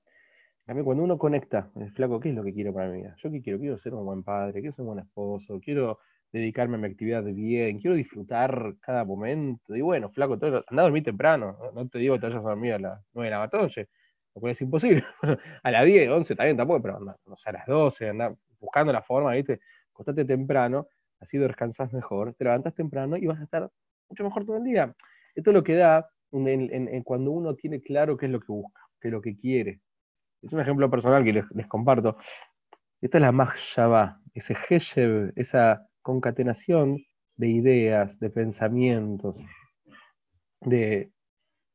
A 0.68 0.74
cuando 0.82 1.04
uno 1.04 1.16
conecta, 1.16 1.70
el 1.76 1.92
flaco, 1.92 2.18
¿qué 2.18 2.30
es 2.30 2.34
lo 2.34 2.42
que 2.42 2.52
quiero 2.52 2.74
para 2.74 2.88
mi 2.88 2.98
vida? 2.98 3.14
¿Yo 3.22 3.30
qué 3.30 3.40
quiero? 3.40 3.60
Quiero 3.60 3.78
ser 3.78 3.94
un 3.94 4.04
buen 4.04 4.24
padre, 4.24 4.60
quiero 4.60 4.74
ser 4.74 4.82
un 4.82 4.94
buen 4.94 4.98
esposo, 4.98 5.60
quiero 5.60 6.00
dedicarme 6.32 6.74
a 6.74 6.78
mi 6.80 6.88
actividad 6.88 7.22
bien, 7.22 7.78
quiero 7.78 7.94
disfrutar 7.94 8.74
cada 8.80 9.04
momento. 9.04 9.76
Y 9.76 9.80
bueno, 9.80 10.10
flaco, 10.10 10.34
anda 10.34 10.64
a 10.68 10.82
dormir 10.82 11.04
temprano. 11.04 11.56
No, 11.72 11.88
te 11.88 12.00
digo 12.00 12.16
que 12.16 12.20
te 12.22 12.26
vayas 12.26 12.44
a 12.44 12.48
dormir 12.48 12.72
a 12.72 12.78
las 12.80 13.00
9 13.14 13.30
de 13.30 13.36
la 13.36 13.46
noche, 13.46 13.88
lo 14.34 14.40
cual 14.40 14.52
es 14.52 14.60
imposible. 14.60 15.04
a 15.62 15.70
las 15.70 15.86
10, 15.86 16.10
11 16.10 16.34
también 16.34 16.56
tampoco, 16.56 16.82
pero 16.82 16.96
anda, 16.96 17.16
no 17.26 17.36
sé, 17.36 17.50
a 17.50 17.52
las 17.52 17.66
12, 17.66 18.08
anda 18.08 18.34
buscando 18.58 18.92
la 18.92 19.02
forma, 19.02 19.34
¿viste? 19.34 19.60
Acostate 19.92 20.24
temprano, 20.24 20.88
así 21.20 21.38
descansas 21.38 21.92
mejor, 21.92 22.34
te 22.34 22.42
levantas 22.42 22.74
temprano 22.74 23.16
y 23.16 23.26
vas 23.26 23.38
a 23.38 23.44
estar 23.44 23.70
mucho 24.08 24.24
mejor 24.24 24.44
todo 24.44 24.56
el 24.56 24.64
día. 24.64 24.92
Esto 25.36 25.50
es 25.50 25.54
lo 25.54 25.62
que 25.62 25.74
da 25.74 26.08
en, 26.32 27.02
cuando 27.04 27.30
uno 27.30 27.54
tiene 27.54 27.80
claro 27.80 28.16
qué 28.16 28.26
es 28.26 28.32
lo 28.32 28.40
que 28.40 28.52
busca, 28.52 28.80
qué 29.00 29.08
es 29.08 29.12
lo 29.12 29.22
que 29.22 29.36
quiere. 29.36 29.80
Es 30.46 30.52
un 30.52 30.60
ejemplo 30.60 30.88
personal 30.88 31.24
que 31.24 31.32
les, 31.32 31.66
comparto. 31.66 32.16
Esta 33.00 33.18
es 33.18 33.22
la 33.22 33.32
Mahshava, 33.32 34.20
ese 34.32 34.56
Heshev, 34.68 35.32
esa 35.34 35.88
concatenación 36.02 37.04
de 37.34 37.48
ideas, 37.48 38.20
de 38.20 38.30
pensamientos, 38.30 39.36
de, 40.60 41.10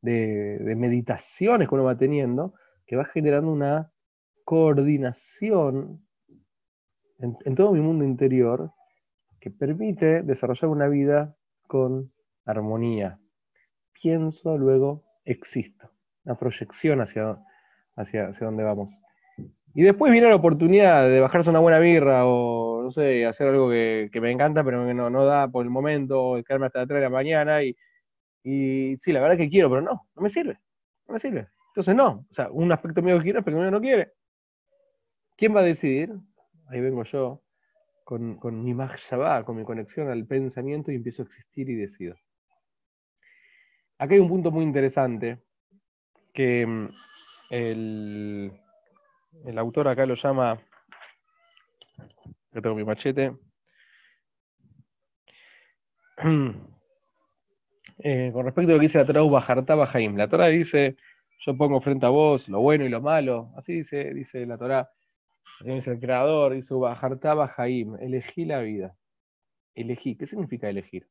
meditaciones 0.02 1.68
que 1.68 1.76
uno 1.76 1.84
va 1.84 1.98
teniendo, 1.98 2.54
que 2.88 2.96
va 2.96 3.04
generando 3.04 3.52
una 3.52 3.92
coordinación 4.46 6.08
en, 7.20 7.56
todo 7.56 7.74
mi 7.74 7.82
mundo 7.82 8.06
interior 8.06 8.72
que 9.42 9.52
permite 9.52 10.24
desarrollar 10.24 10.72
una 10.72 10.88
vida 10.88 11.36
con 11.68 12.14
armonía. 12.46 13.20
Pienso, 13.92 14.58
luego 14.58 15.04
existo. 15.26 15.92
Una 16.24 16.36
proyección 16.36 17.02
hacia, 17.02 17.38
hacia, 17.96 18.28
hacia 18.28 18.46
donde 18.46 18.64
vamos. 18.64 18.92
Y 19.74 19.84
después 19.84 20.12
viene 20.12 20.28
la 20.28 20.36
oportunidad 20.36 21.08
de 21.08 21.20
bajarse 21.22 21.50
una 21.50 21.60
buena 21.60 21.80
birra 21.80 22.26
o, 22.26 22.84
no 22.84 22.92
sé, 22.92 23.26
hacer 23.26 23.48
algo 23.48 23.70
que, 23.70 24.10
me 24.22 24.32
encanta, 24.32 24.64
pero 24.64 24.86
que 24.86 24.94
no, 24.94 25.10
no, 25.10 25.26
da 25.26 25.48
por 25.48 25.64
el 25.64 25.70
momento, 25.70 26.22
o 26.22 26.44
quedarme 26.44 26.66
hasta 26.66 26.80
las 26.80 26.88
3 26.90 26.98
de 26.98 27.04
la 27.04 27.10
mañana. 27.10 27.64
Y, 27.64 27.76
y 28.44 28.98
sí, 28.98 29.14
la 29.14 29.22
verdad 29.22 29.40
es 29.40 29.46
que 29.46 29.50
quiero, 29.50 29.70
pero 29.70 29.82
no, 29.82 30.08
no 30.14 30.22
me 30.22 30.30
sirve. 30.30 30.60
No 31.08 31.14
me 31.14 31.20
sirve. 31.20 31.48
Entonces 31.70 31.96
no. 31.96 32.26
O 32.30 32.34
sea, 32.34 32.50
un 32.52 32.72
aspecto 32.72 33.02
mío 33.02 33.20
quiere, 33.22 33.42
pero 33.42 33.58
mío 33.58 33.72
no 33.72 33.80
quiere. 33.80 34.12
¿Quién 35.38 35.56
va 35.56 35.62
a 35.62 35.64
decidir? 35.64 36.12
Ahí 36.68 36.82
vengo 36.82 37.04
yo, 37.04 37.42
con, 38.04 38.38
con 38.38 38.64
mi 38.64 38.74
Mahshabá, 38.74 39.46
con 39.46 39.56
mi 39.56 39.64
conexión 39.64 40.10
al 40.10 40.26
pensamiento 40.26 40.92
y 40.92 40.96
empiezo 40.96 41.22
a 41.22 41.26
existir 41.26 41.70
y 41.70 41.76
decido. 41.76 42.16
Aquí 43.98 44.16
hay 44.16 44.20
un 44.20 44.30
punto 44.30 44.52
muy 44.52 44.64
interesante 44.64 45.40
que 46.34 46.66
mm, 46.66 46.90
el 47.52 48.52
autor 49.58 49.88
acá 49.88 50.06
lo 50.06 50.16
llama, 50.16 50.60
yo 52.54 52.62
tengo 52.62 52.76
mi 52.76 52.84
machete, 52.84 53.34
eh, 58.00 58.30
con 58.34 58.46
respecto 58.46 58.72
a 58.72 58.74
lo 58.74 58.80
que 58.80 58.86
dice 58.86 59.00
la 59.00 59.06
Torah 59.06 59.24
Bajartá 59.24 59.76
Bajaim. 59.76 60.16
La 60.18 60.28
Torah 60.28 60.48
dice, 60.48 60.98
yo 61.46 61.58
pongo 61.58 61.82
frente 61.82 62.06
a 62.06 62.10
vos 62.10 62.48
lo 62.50 62.60
bueno 62.60 62.86
y 62.86 62.90
lo 62.90 63.02
malo, 63.02 63.52
así 63.58 63.74
dice, 63.74 64.14
dice 64.14 64.46
la 64.46 64.58
Torah, 64.58 64.90
dice 65.64 65.92
el 65.92 66.00
creador, 66.00 66.54
dice 66.54 66.74
Bajartá 66.74 67.34
Bajaim, 67.34 67.96
elegí 68.00 68.46
la 68.46 68.62
vida. 68.62 68.96
Elegí, 69.74 70.16
¿qué 70.16 70.28
significa 70.28 70.70
elegir? 70.70 71.08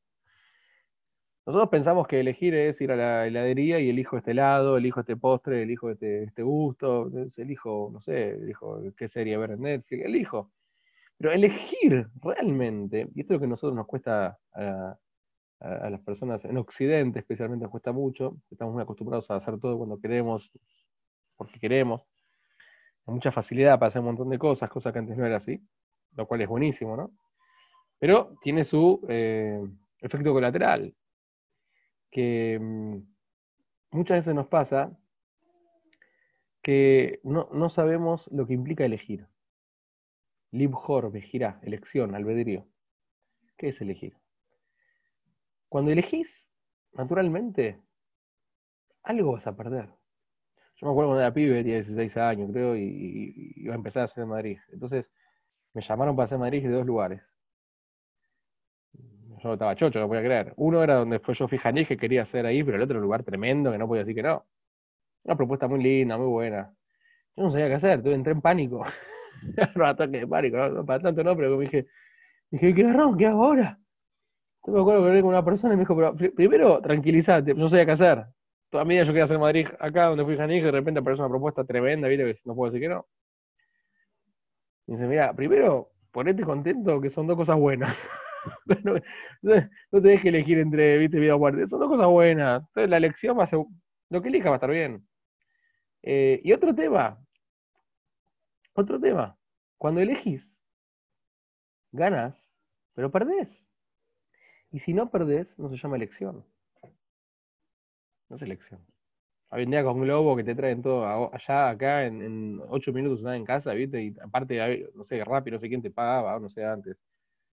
Nosotros 1.50 1.69
pensamos 1.69 2.07
que 2.07 2.21
elegir 2.21 2.54
es 2.54 2.80
ir 2.80 2.92
a 2.92 2.97
la 2.97 3.26
heladería 3.26 3.80
y 3.80 3.90
elijo 3.90 4.16
este 4.16 4.30
helado, 4.30 4.76
elijo 4.76 5.00
este 5.00 5.16
postre, 5.16 5.64
elijo 5.64 5.90
este, 5.90 6.23
este 6.23 6.45
gusto, 6.45 7.11
elijo, 7.38 7.90
no 7.92 8.00
sé, 8.00 8.35
elijo 8.37 8.80
qué 8.97 9.09
serie 9.09 9.37
ver 9.37 9.50
en 9.50 9.62
Netflix, 9.62 10.04
elijo. 10.04 10.52
Pero 11.19 11.33
elegir 11.33 12.07
realmente, 12.23 13.09
y 13.16 13.23
esto 13.23 13.35
es 13.35 13.35
lo 13.35 13.38
que 13.40 13.47
a 13.47 13.49
nosotros 13.49 13.75
nos 13.75 13.88
cuesta 13.88 14.38
a, 14.54 14.97
las 15.90 16.00
personas 16.02 16.45
en 16.45 16.57
Occidente, 16.57 17.19
especialmente 17.19 17.64
nos 17.64 17.73
cuesta 17.73 17.90
mucho, 17.90 18.37
estamos 18.49 18.73
muy 18.73 18.85
acostumbrados 18.85 19.28
a 19.33 19.35
hacer 19.35 19.59
todo 19.59 19.76
cuando 19.76 19.99
queremos, 19.99 20.52
porque 21.37 21.59
queremos, 21.59 22.07
hay 23.07 23.14
mucha 23.14 23.33
facilidad 23.33 23.76
para 23.76 23.88
hacer 23.88 23.99
un 23.99 24.07
montón 24.07 24.28
de 24.28 24.38
cosas, 24.38 24.71
cosas 24.71 24.92
que 24.92 25.00
antes 25.00 25.16
no 25.16 25.26
era 25.26 25.38
así, 25.38 25.61
lo 26.14 26.28
cual 26.28 26.42
es 26.42 26.49
buenísimo, 26.49 26.97
¿no? 26.97 27.11
Pero 27.99 28.37
tiene 28.40 28.64
su 28.64 29.04
eh, 29.09 29.61
efecto 30.00 30.33
colateral, 30.33 30.95
que 32.11 32.59
mm, 32.61 32.97
muchas 33.93 34.19
veces 34.19 34.35
nos 34.35 34.49
pasa 34.49 34.97
que 36.62 37.21
no, 37.23 37.71
sabemos 37.71 38.29
lo 38.33 38.47
que 38.47 38.55
implica 38.55 38.85
elegir. 38.85 39.26
Libhor, 40.50 41.11
vejirá, 41.11 41.59
elección, 41.62 42.14
albedrío. 42.14 42.67
¿Qué 43.57 43.69
es 43.69 43.81
elegir? 43.81 44.17
Cuando 45.69 45.90
elegís, 45.90 46.49
naturalmente, 46.93 47.81
algo 49.02 49.33
vas 49.33 49.47
a 49.47 49.57
perder. 49.57 49.87
Yo 50.76 50.87
me 50.87 50.90
acuerdo 50.93 51.11
cuando 51.11 51.21
era 51.21 51.33
pibe, 51.33 51.57
tenía 51.62 51.76
16 51.76 52.17
años, 52.17 52.50
creo, 52.52 52.76
y, 52.76 53.52
iba 53.57 53.75
a 53.75 53.76
empezar 53.76 54.02
a 54.02 54.05
hacer 54.07 54.26
Madrid. 54.26 54.59
Entonces, 54.73 55.11
me 55.73 55.83
llamaron 55.83 56.17
para 56.17 56.26
hacer 56.26 56.38
Madrid 56.38 56.62
de 56.62 56.71
dos 56.71 56.87
lugares 56.87 57.29
yo 59.42 59.52
estaba 59.54 59.75
chocho, 59.75 59.99
no 60.00 60.09
podía 60.09 60.23
creer. 60.23 60.52
Uno 60.56 60.82
era 60.82 60.97
donde 60.97 61.18
fue 61.18 61.35
yo 61.35 61.49
fijaní 61.49 61.87
que 61.87 61.97
quería 61.97 62.23
hacer 62.23 62.47
ahí, 62.47 62.62
pero 62.62 62.76
el 62.76 62.82
otro 62.82 63.00
lugar 63.00 63.23
tremendo 63.23 63.73
que 63.73 63.78
no 63.78 63.87
podía 63.87 64.02
decir 64.02 64.14
que 64.14 64.23
no. 64.23 64.47
Una 65.25 65.37
propuesta 65.37 65.68
muy 65.68 65.82
linda, 65.82 66.18
muy 66.18 66.28
buena. 66.28 66.75
Yo 67.37 67.44
no 67.44 67.50
sabía 67.50 67.68
qué 67.68 67.75
hacer, 67.75 68.06
entré 68.06 68.32
en 68.32 68.40
pánico. 68.40 68.85
un 69.75 69.82
ataque 69.82 70.18
de 70.20 70.26
pánico, 70.26 70.85
para 70.85 71.00
tanto 71.00 71.25
no, 71.25 71.37
pero 71.37 71.56
me 71.56 71.64
dije, 71.64 71.87
dije, 72.50 72.75
¿qué 72.75 72.82
agarramos? 72.82 73.16
¿Qué 73.16 73.26
hago 73.26 73.44
ahora? 73.44 73.78
Yo 74.66 74.73
me 74.73 74.80
acuerdo 74.80 75.02
que 75.02 75.09
hablé 75.09 75.20
con 75.23 75.30
una 75.30 75.44
persona 75.44 75.75
y 75.75 75.76
me 75.76 75.82
dijo, 75.82 75.97
pero 75.97 76.14
primero 76.35 76.80
tranquilízate, 76.82 77.50
yo 77.50 77.56
no 77.56 77.68
sabía 77.68 77.87
qué 77.87 77.92
hacer. 77.92 78.26
Toda 78.68 78.85
mi 78.85 78.94
vida 78.94 79.04
yo 79.04 79.12
quería 79.12 79.25
hacer 79.25 79.38
Madrid 79.38 79.66
acá 79.78 80.06
donde 80.06 80.25
fui 80.25 80.37
Janí, 80.37 80.59
y 80.59 80.61
de 80.61 80.70
repente 80.70 81.00
aparece 81.00 81.23
una 81.23 81.30
propuesta 81.30 81.64
tremenda, 81.64 82.09
viste, 82.09 82.25
que 82.25 82.40
no 82.44 82.54
puedo 82.54 82.70
decir 82.70 82.87
que 82.87 82.94
no. 82.94 83.06
Y 84.87 84.92
dice, 84.92 85.06
mira, 85.06 85.32
primero 85.32 85.90
ponete 86.12 86.42
contento 86.42 87.00
que 87.00 87.11
son 87.11 87.26
dos 87.26 87.37
cosas 87.37 87.56
buenas. 87.56 87.97
no, 88.85 88.94
te 89.90 90.09
dejes 90.09 90.26
elegir 90.26 90.59
entre 90.59 90.99
vida 90.99 91.35
o 91.35 91.38
muerte. 91.38 91.66
Son 91.66 91.80
dos 91.80 91.88
cosas 91.88 92.06
buenas. 92.06 92.62
Entonces 92.68 92.90
la 92.90 92.97
elección 92.97 93.38
va 93.38 93.44
a 93.44 93.47
ser. 93.47 93.61
Lo 94.11 94.23
que 94.23 94.28
elija 94.28 94.49
va 94.50 94.56
a 94.56 94.59
estar 94.59 94.70
bien. 94.70 95.06
Eh, 96.02 96.40
y 96.44 96.52
otro 96.52 96.75
tema. 96.75 97.18
Otro 98.75 99.00
tema. 99.00 99.37
Cuando 99.78 100.00
elegís, 100.00 100.59
ganas, 101.92 102.50
pero 102.94 103.11
perdés. 103.11 103.66
Y 104.73 104.78
si 104.80 104.94
no 104.94 105.11
perdés, 105.11 105.59
no 105.59 105.68
se 105.68 105.76
llama 105.76 105.97
elección. 105.97 106.44
No 108.28 108.37
es 108.37 108.42
elección. 108.42 108.80
Hay 109.50 109.64
un 109.64 109.70
día 109.70 109.82
con 109.82 110.00
Globo 110.00 110.37
que 110.37 110.44
te 110.44 110.54
traen 110.54 110.80
todo 110.80 111.04
allá, 111.35 111.70
acá, 111.70 112.06
en, 112.06 112.61
ocho 112.68 112.92
minutos 112.92 113.18
estás 113.18 113.35
en 113.35 113.44
casa, 113.44 113.73
¿viste? 113.73 114.00
Y 114.02 114.16
aparte, 114.23 114.88
no 114.94 115.04
sé, 115.04 115.25
rápido, 115.25 115.56
no 115.56 115.61
sé 115.61 115.68
quién 115.68 115.82
te 115.82 115.90
pagaba, 115.90 116.38
no 116.38 116.49
sé, 116.49 116.64
antes 116.64 116.97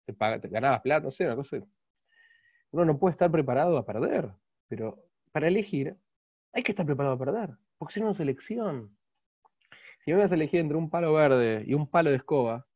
te, 0.06 0.48
ganabas 0.50 0.82
plata, 0.82 1.06
no 1.06 1.12
sé, 1.12 1.26
una 1.26 1.36
cosa. 1.36 1.58
Uno 2.72 2.86
no 2.86 3.00
puede 3.00 3.14
estar 3.14 3.32
preparado 3.32 3.78
a 3.78 3.86
perder, 3.86 4.32
pero 4.68 5.04
para 5.32 5.48
elegir 5.48 5.96
hay 6.54 6.64
que 6.64 6.72
estar 6.72 6.86
preparado 6.86 7.16
a 7.16 7.20
perder, 7.20 7.58
porque 7.78 7.94
si 7.94 8.02
no 8.02 8.12
es 8.12 8.20
elección. 8.20 8.96
Si 10.04 10.12
me 10.12 10.18
vas 10.18 10.32
a 10.32 10.36
elegir 10.36 10.60
entre 10.60 10.78
un 10.78 10.90
palo 10.90 11.14
verde 11.14 11.64
y 11.66 11.74
un 11.74 11.90
palo 11.90 12.12
de 12.12 12.18
escoba, 12.18 12.68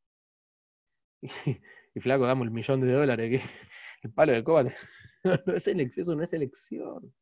y, 1.22 2.00
flaco, 2.00 2.26
damos 2.26 2.46
el 2.46 2.52
millón 2.52 2.82
de 2.82 2.92
dólares, 2.92 3.42
el 4.04 4.12
palo 4.12 4.32
de 4.32 4.40
escoba 4.40 4.64
no, 5.24 5.54
es 5.54 5.68
elección, 5.68 6.04
eso 6.04 6.16
no 6.16 6.24
es 6.24 6.34
elección. 6.34 7.14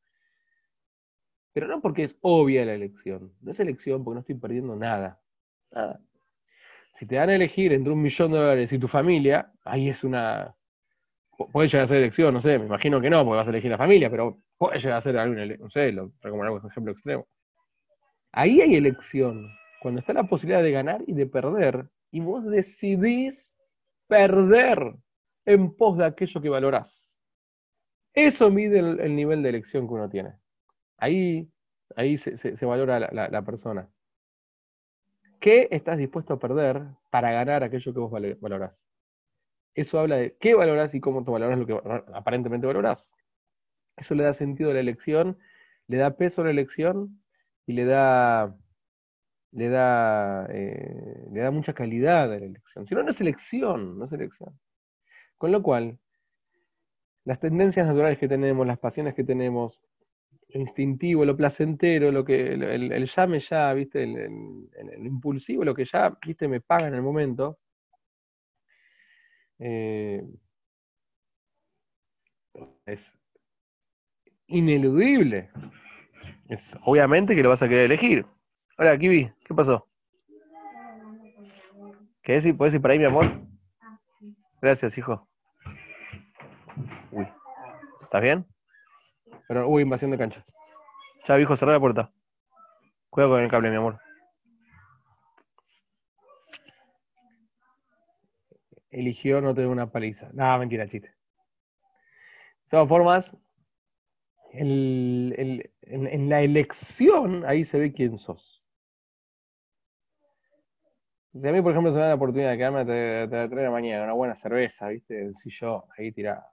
Pero 1.53 1.67
no 1.67 1.81
porque 1.81 2.03
es 2.03 2.17
obvia 2.21 2.65
la 2.65 2.75
elección, 2.75 3.33
no 3.41 3.51
es 3.51 3.59
elección 3.59 4.03
porque 4.03 4.15
no 4.15 4.19
estoy 4.21 4.35
perdiendo 4.35 4.75
nada. 4.75 5.19
Nada 5.71 5.99
si 6.97 7.05
te 7.05 7.15
dan 7.15 7.29
a 7.29 7.35
elegir 7.35 7.73
entre 7.73 7.93
un 7.93 8.01
millón 8.01 8.31
de 8.31 8.37
dólares 8.37 8.73
y 8.73 8.79
tu 8.79 8.87
familia, 8.87 9.51
ahí 9.63 9.89
es 9.89 10.03
una. 10.03 10.55
Puede 11.51 11.67
llegar 11.67 11.83
a 11.83 11.87
ser 11.87 11.97
elección, 11.97 12.33
no 12.33 12.41
sé, 12.41 12.57
me 12.57 12.65
imagino 12.65 12.99
que 12.99 13.09
no, 13.09 13.23
porque 13.23 13.37
vas 13.37 13.47
a 13.47 13.51
elegir 13.51 13.69
la 13.69 13.77
familia, 13.77 14.09
pero 14.09 14.39
puede 14.57 14.79
llegar 14.79 14.97
a 14.97 15.01
ser 15.01 15.17
alguna, 15.17 15.45
no 15.45 15.69
sé, 15.69 15.91
lo 15.91 16.11
recomendamos 16.21 16.63
un 16.63 16.71
ejemplo 16.71 16.91
extremo. 16.91 17.27
Ahí 18.31 18.61
hay 18.61 18.75
elección, 18.75 19.47
cuando 19.79 19.99
está 19.99 20.13
la 20.13 20.23
posibilidad 20.23 20.63
de 20.63 20.71
ganar 20.71 21.03
y 21.05 21.13
de 21.13 21.27
perder, 21.27 21.87
y 22.09 22.21
vos 22.21 22.43
decidís 22.45 23.55
perder 24.07 24.95
en 25.45 25.75
pos 25.75 25.97
de 25.99 26.05
aquello 26.05 26.41
que 26.41 26.49
valorás. 26.49 27.21
Eso 28.13 28.49
mide 28.49 28.79
el, 28.79 28.99
el 28.99 29.15
nivel 29.15 29.43
de 29.43 29.49
elección 29.49 29.87
que 29.87 29.93
uno 29.93 30.09
tiene. 30.09 30.33
Ahí 30.97 31.47
ahí 31.95 32.17
se, 32.17 32.65
valora 32.65 32.99
la, 32.99 33.41
persona. 33.43 33.89
¿Qué 35.47 35.69
estás 35.71 35.97
dispuesto 35.97 36.33
a 36.33 36.39
perder 36.39 36.83
para 37.09 37.31
ganar 37.31 37.63
aquello 37.63 37.93
que 37.93 37.99
vos 38.01 38.11
valorás? 38.11 38.83
Eso 39.75 39.97
habla 39.97 40.17
de 40.17 40.35
qué 40.41 40.55
valorás 40.55 40.93
y 40.93 40.99
cómo 40.99 41.23
tú 41.23 41.31
valorás 41.31 41.57
lo 41.57 41.65
que 41.65 41.79
aparentemente 42.13 42.67
valorás. 42.67 43.13
Eso 43.95 44.13
le 44.13 44.25
da 44.25 44.33
sentido 44.33 44.71
a 44.71 44.73
la 44.73 44.81
elección, 44.81 45.39
le 45.87 45.95
da 45.95 46.17
peso 46.17 46.41
a 46.41 46.43
la 46.43 46.51
elección 46.51 47.23
y 47.65 47.71
le 47.71 47.85
da, 47.85 48.57
le 49.53 49.69
da, 49.69 50.47
eh, 50.49 51.27
le 51.31 51.39
da 51.39 51.49
mucha 51.49 51.73
calidad 51.73 52.23
a 52.23 52.27
la 52.27 52.45
elección. 52.45 52.85
Si 52.85 52.93
no, 52.93 52.99
es 52.99 53.21
no 53.21 54.03
es 54.03 54.11
elección. 54.11 54.59
Con 55.37 55.53
lo 55.53 55.63
cual, 55.63 55.97
las 57.23 57.39
tendencias 57.39 57.87
naturales 57.87 58.19
que 58.19 58.27
tenemos, 58.27 58.67
las 58.67 58.79
pasiones 58.79 59.15
que 59.15 59.23
tenemos, 59.23 59.79
lo 60.49 60.61
instintivo, 60.61 61.25
lo 61.25 61.35
placentero, 61.35 62.11
lo 62.11 62.23
que, 62.23 62.53
el, 62.53 62.91
el, 62.91 63.05
llame 63.05 63.39
ya, 63.39 63.73
¿viste? 63.73 64.03
El, 64.03 65.05
impulsivo, 65.05 65.63
lo 65.63 65.75
que 65.75 65.85
ya, 65.85 66.17
¿viste? 66.25 66.47
Me 66.47 66.61
paga 66.61 66.87
en 66.87 66.93
el 66.93 67.01
momento. 67.01 67.59
Eh, 69.59 70.23
es 72.85 73.17
ineludible. 74.47 75.49
Es, 76.47 76.77
obviamente 76.83 77.35
que 77.35 77.43
lo 77.43 77.49
vas 77.49 77.63
a 77.63 77.67
querer 77.67 77.85
elegir. 77.85 78.25
Hola, 78.77 78.97
Kiwi, 78.97 79.31
¿qué 79.45 79.53
pasó? 79.53 79.87
¿Qué 82.21 82.33
decir? 82.33 82.55
¿Puedes 82.55 82.73
ir 82.73 82.81
para 82.81 82.93
ahí, 82.93 82.99
mi 82.99 83.05
amor? 83.05 83.25
Gracias, 84.61 84.97
hijo. 84.97 85.27
Uy. 87.11 87.27
¿Estás 88.01 88.21
bien? 88.21 88.45
Pero, 89.47 89.67
uy, 89.67 89.83
invasión 89.83 90.11
de 90.11 90.17
cancha. 90.17 90.43
Ya, 91.25 91.39
hijo, 91.39 91.55
cerrá 91.55 91.73
la 91.73 91.79
puerta. 91.79 92.11
Cuidado 93.09 93.33
con 93.33 93.43
el 93.43 93.49
cable, 93.49 93.69
mi 93.69 93.77
amor. 93.77 93.99
Eligió 98.89 99.41
no 99.41 99.53
tener 99.53 99.69
una 99.69 99.91
paliza. 99.91 100.29
No, 100.33 100.57
mentira, 100.57 100.87
chiste. 100.87 101.09
De 101.09 102.71
todas 102.71 102.89
formas, 102.89 103.35
en, 104.51 106.29
la 106.29 106.41
elección 106.41 107.45
ahí 107.45 107.65
se 107.65 107.79
ve 107.79 107.93
quién 107.93 108.17
sos. 108.17 108.63
Si 111.33 111.47
a 111.47 111.51
mí, 111.51 111.61
por 111.61 111.71
ejemplo, 111.71 111.91
se 111.91 111.97
me 111.97 112.01
da 112.01 112.09
la 112.09 112.15
oportunidad 112.15 112.51
de 112.51 112.57
quedarme 112.57 112.79
a 112.81 112.85
traer 112.85 113.51
la 113.51 113.71
mañana 113.71 114.05
una 114.05 114.13
buena 114.13 114.35
cerveza, 114.35 114.87
¿viste? 114.87 115.33
Si 115.35 115.49
yo 115.51 115.85
ahí 115.97 116.11
tirado. 116.11 116.43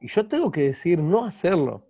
Y 0.00 0.08
yo 0.08 0.26
tengo 0.26 0.50
que 0.50 0.62
decir 0.62 0.98
no 0.98 1.24
hacerlo. 1.24 1.86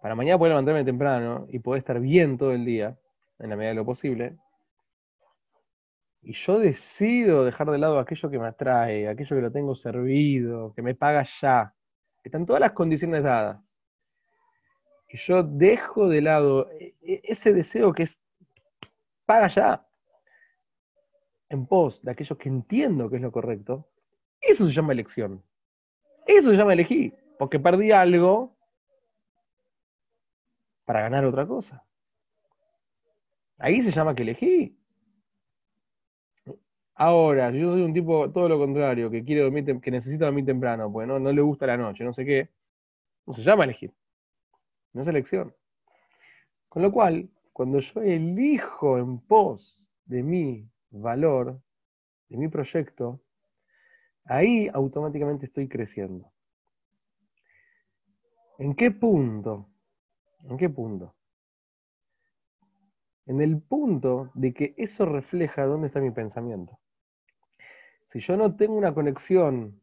Para 0.00 0.14
mañana 0.14 0.38
poder 0.38 0.52
levantarme 0.52 0.84
temprano 0.84 1.46
y 1.50 1.58
poder 1.58 1.80
estar 1.80 1.98
bien 1.98 2.38
todo 2.38 2.52
el 2.52 2.64
día, 2.64 2.96
en 3.40 3.50
la 3.50 3.56
medida 3.56 3.70
de 3.70 3.74
lo 3.76 3.84
posible. 3.84 4.38
Y 6.22 6.32
yo 6.32 6.58
decido 6.58 7.44
dejar 7.44 7.70
de 7.70 7.78
lado 7.78 7.98
aquello 7.98 8.30
que 8.30 8.38
me 8.38 8.46
atrae, 8.46 9.08
aquello 9.08 9.36
que 9.36 9.42
lo 9.42 9.52
tengo 9.52 9.74
servido, 9.74 10.72
que 10.74 10.82
me 10.82 10.94
paga 10.94 11.24
ya, 11.40 11.74
están 12.22 12.46
todas 12.46 12.60
las 12.60 12.72
condiciones 12.72 13.24
dadas. 13.24 13.60
Y 15.08 15.16
yo 15.16 15.42
dejo 15.42 16.08
de 16.08 16.20
lado 16.20 16.70
e, 16.70 16.94
e, 17.00 17.20
ese 17.24 17.52
deseo 17.52 17.92
que 17.92 18.04
es 18.04 18.20
paga 19.24 19.48
ya, 19.48 19.86
en 21.48 21.66
pos 21.66 22.02
de 22.02 22.12
aquello 22.12 22.36
que 22.36 22.48
entiendo 22.48 23.08
que 23.08 23.16
es 23.16 23.22
lo 23.22 23.32
correcto, 23.32 23.88
eso 24.40 24.66
se 24.66 24.72
llama 24.72 24.92
elección. 24.92 25.42
Eso 26.28 26.50
se 26.50 26.56
llama 26.58 26.74
elegir, 26.74 27.14
porque 27.38 27.58
perdí 27.58 27.90
algo 27.90 28.54
para 30.84 31.00
ganar 31.00 31.24
otra 31.24 31.46
cosa. 31.46 31.82
Ahí 33.56 33.80
se 33.80 33.90
llama 33.90 34.14
que 34.14 34.22
elegí. 34.24 34.78
Ahora, 36.94 37.50
si 37.50 37.60
yo 37.60 37.72
soy 37.72 37.80
un 37.80 37.94
tipo 37.94 38.30
todo 38.30 38.46
lo 38.46 38.58
contrario, 38.58 39.10
que 39.10 39.24
quiere 39.24 39.40
dormir, 39.40 39.80
que 39.80 39.90
necesita 39.90 40.26
dormir 40.26 40.44
temprano, 40.44 40.92
pues 40.92 41.08
no, 41.08 41.18
no 41.18 41.32
le 41.32 41.40
gusta 41.40 41.66
la 41.66 41.78
noche, 41.78 42.04
no 42.04 42.12
sé 42.12 42.26
qué, 42.26 42.50
no 43.24 43.32
se 43.32 43.42
llama 43.42 43.64
elegir. 43.64 43.94
No 44.92 45.02
es 45.02 45.08
elección. 45.08 45.54
Con 46.68 46.82
lo 46.82 46.92
cual, 46.92 47.30
cuando 47.54 47.78
yo 47.78 48.02
elijo 48.02 48.98
en 48.98 49.18
pos 49.20 49.86
de 50.04 50.22
mi 50.22 50.68
valor, 50.90 51.58
de 52.28 52.36
mi 52.36 52.48
proyecto, 52.48 53.18
ahí 54.28 54.68
automáticamente 54.72 55.46
estoy 55.46 55.68
creciendo. 55.68 56.30
¿En 58.58 58.74
qué 58.74 58.90
punto? 58.90 59.68
¿En 60.44 60.56
qué 60.56 60.68
punto? 60.68 61.14
En 63.26 63.40
el 63.40 63.60
punto 63.60 64.30
de 64.34 64.52
que 64.52 64.74
eso 64.76 65.04
refleja 65.06 65.66
dónde 65.66 65.88
está 65.88 66.00
mi 66.00 66.10
pensamiento. 66.10 66.78
Si 68.08 68.20
yo 68.20 68.36
no 68.36 68.56
tengo 68.56 68.74
una 68.74 68.94
conexión 68.94 69.80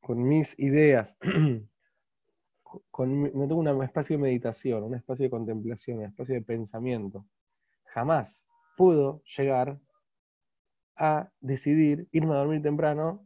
con 0.00 0.26
mis 0.26 0.58
ideas, 0.58 1.16
con, 2.90 3.22
no 3.22 3.48
tengo 3.48 3.56
un 3.56 3.82
espacio 3.82 4.16
de 4.16 4.22
meditación, 4.22 4.82
un 4.82 4.94
espacio 4.94 5.24
de 5.24 5.30
contemplación, 5.30 5.98
un 5.98 6.04
espacio 6.04 6.34
de 6.34 6.42
pensamiento, 6.42 7.26
jamás 7.84 8.46
puedo 8.76 9.22
llegar 9.36 9.78
a 10.96 11.30
decidir 11.40 12.08
irme 12.12 12.34
a 12.34 12.38
dormir 12.38 12.62
temprano 12.62 13.25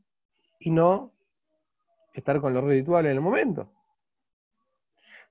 y 0.60 0.70
no 0.70 1.12
estar 2.14 2.40
con 2.40 2.54
lo 2.54 2.60
ritual 2.60 3.06
en 3.06 3.12
el 3.12 3.20
momento. 3.20 3.72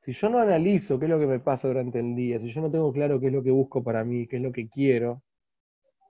Si 0.02 0.12
yo 0.14 0.30
no 0.30 0.40
analizo 0.40 0.98
qué 0.98 1.06
es 1.06 1.12
lo 1.12 1.20
que 1.20 1.28
me 1.28 1.40
pasa 1.40 1.68
durante 1.68 2.00
el 2.00 2.16
día, 2.16 2.40
si 2.40 2.52
yo 2.52 2.62
no 2.62 2.72
tengo 2.72 2.92
claro 2.92 3.20
qué 3.20 3.28
es 3.28 3.34
lo 3.34 3.44
que 3.44 3.52
busco 3.52 3.84
para 3.84 4.04
mí, 4.04 4.28
qué 4.28 4.38
es 4.38 4.42
lo 4.42 4.52
que 4.52 4.68
quiero, 4.68 5.22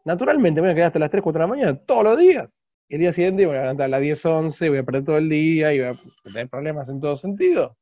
naturalmente 0.06 0.62
me 0.62 0.68
voy 0.68 0.72
a 0.72 0.76
quedar 0.76 0.88
hasta 0.88 1.00
las 1.00 1.12
3, 1.12 1.22
4 1.22 1.40
de 1.40 1.44
la 1.44 1.48
mañana 1.48 1.80
todos 1.86 2.04
los 2.04 2.18
días. 2.18 2.66
Y 2.88 2.96
el 2.96 3.02
día 3.02 3.12
siguiente 3.12 3.46
voy 3.46 3.58
a 3.58 3.62
levantar 3.62 3.86
a 3.86 3.90
las 3.90 4.02
10, 4.02 4.26
11, 4.26 4.70
voy 4.70 4.78
a 4.78 4.84
perder 4.84 5.04
todo 5.04 5.18
el 5.18 5.30
día 5.30 5.74
y 5.74 5.80
voy 5.80 5.88
a 5.90 5.96
tener 6.24 6.50
problemas 6.50 6.90
en 6.90 7.02
todo 7.02 7.18
sentido. 7.18 7.78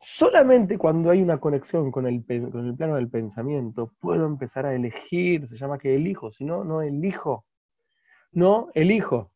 Solamente 0.00 0.78
cuando 0.78 1.10
hay 1.10 1.20
una 1.20 1.38
conexión 1.38 1.90
con 1.90 2.06
el, 2.06 2.24
con 2.24 2.66
el 2.66 2.76
plano 2.76 2.94
del 2.94 3.10
pensamiento 3.10 3.92
puedo 4.00 4.26
empezar 4.26 4.64
a 4.64 4.74
elegir, 4.74 5.48
se 5.48 5.56
llama 5.56 5.78
que 5.78 5.94
elijo, 5.94 6.30
si 6.30 6.44
no, 6.44 6.64
no 6.64 6.82
elijo. 6.82 7.44
No 8.32 8.68
elijo. 8.74 9.32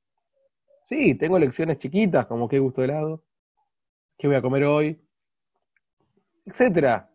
Sí, 0.84 1.14
tengo 1.16 1.38
lecciones 1.40 1.78
chiquitas, 1.78 2.26
como 2.26 2.48
qué 2.48 2.58
gusto 2.60 2.82
de 2.82 2.86
helado, 2.88 3.24
qué 4.18 4.28
voy 4.28 4.36
a 4.36 4.42
comer 4.42 4.64
hoy, 4.64 5.00
etcétera. 6.46 7.08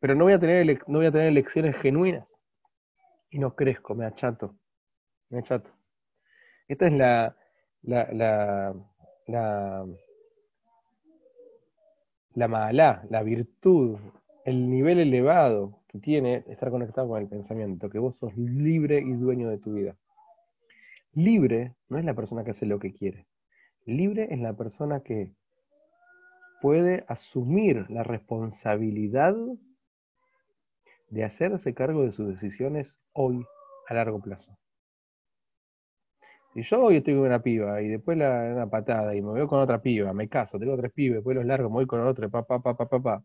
Pero 0.00 0.14
no 0.14 0.24
voy 0.24 0.34
a 0.34 0.38
tener, 0.38 0.80
no 0.88 0.98
voy 0.98 1.06
a 1.06 1.12
tener 1.12 1.28
elecciones 1.28 1.76
genuinas. 1.76 2.36
Y 3.30 3.38
no 3.38 3.54
crezco, 3.54 3.94
me 3.94 4.06
achato. 4.06 4.56
Me 5.30 5.40
achato. 5.40 5.70
Esta 6.68 6.86
es 6.86 6.92
la, 6.92 7.36
la, 7.82 8.08
la, 8.12 8.74
la, 9.26 9.86
la 12.34 12.48
mala, 12.48 13.02
la 13.08 13.22
virtud, 13.22 13.96
el 14.44 14.68
nivel 14.68 14.98
elevado 14.98 15.80
que 15.88 15.98
tiene 15.98 16.44
estar 16.48 16.70
conectado 16.70 17.08
con 17.08 17.22
el 17.22 17.28
pensamiento, 17.28 17.88
que 17.88 17.98
vos 17.98 18.16
sos 18.18 18.36
libre 18.36 18.98
y 18.98 19.12
dueño 19.14 19.48
de 19.48 19.56
tu 19.56 19.72
vida. 19.72 19.96
Libre 21.14 21.76
no 21.88 21.98
es 21.98 22.04
la 22.04 22.14
persona 22.14 22.42
que 22.42 22.50
hace 22.50 22.66
lo 22.66 22.80
que 22.80 22.92
quiere. 22.92 23.28
Libre 23.86 24.28
es 24.30 24.40
la 24.40 24.54
persona 24.54 25.00
que 25.00 25.30
puede 26.60 27.04
asumir 27.06 27.88
la 27.88 28.02
responsabilidad 28.02 29.36
de 31.10 31.24
hacerse 31.24 31.72
cargo 31.72 32.02
de 32.02 32.12
sus 32.12 32.28
decisiones 32.28 33.00
hoy 33.12 33.44
a 33.86 33.94
largo 33.94 34.20
plazo. 34.20 34.58
Si 36.52 36.62
yo 36.62 36.82
hoy 36.82 36.96
estoy 36.96 37.14
con 37.14 37.24
una 37.24 37.42
piba 37.42 37.80
y 37.80 37.88
después 37.88 38.18
la, 38.18 38.52
una 38.52 38.68
patada 38.68 39.14
y 39.14 39.22
me 39.22 39.32
veo 39.34 39.46
con 39.46 39.60
otra 39.60 39.80
piba, 39.80 40.12
me 40.12 40.28
caso, 40.28 40.58
tengo 40.58 40.76
tres 40.76 40.92
pibes, 40.92 41.18
después 41.18 41.36
los 41.36 41.44
largo, 41.44 41.68
me 41.68 41.74
voy 41.74 41.86
con 41.86 42.00
otro, 42.00 42.28
pa, 42.28 42.42
pa, 42.44 42.60
pa, 42.60 42.76
pa, 42.76 42.88
pa, 42.88 43.00
pa. 43.00 43.24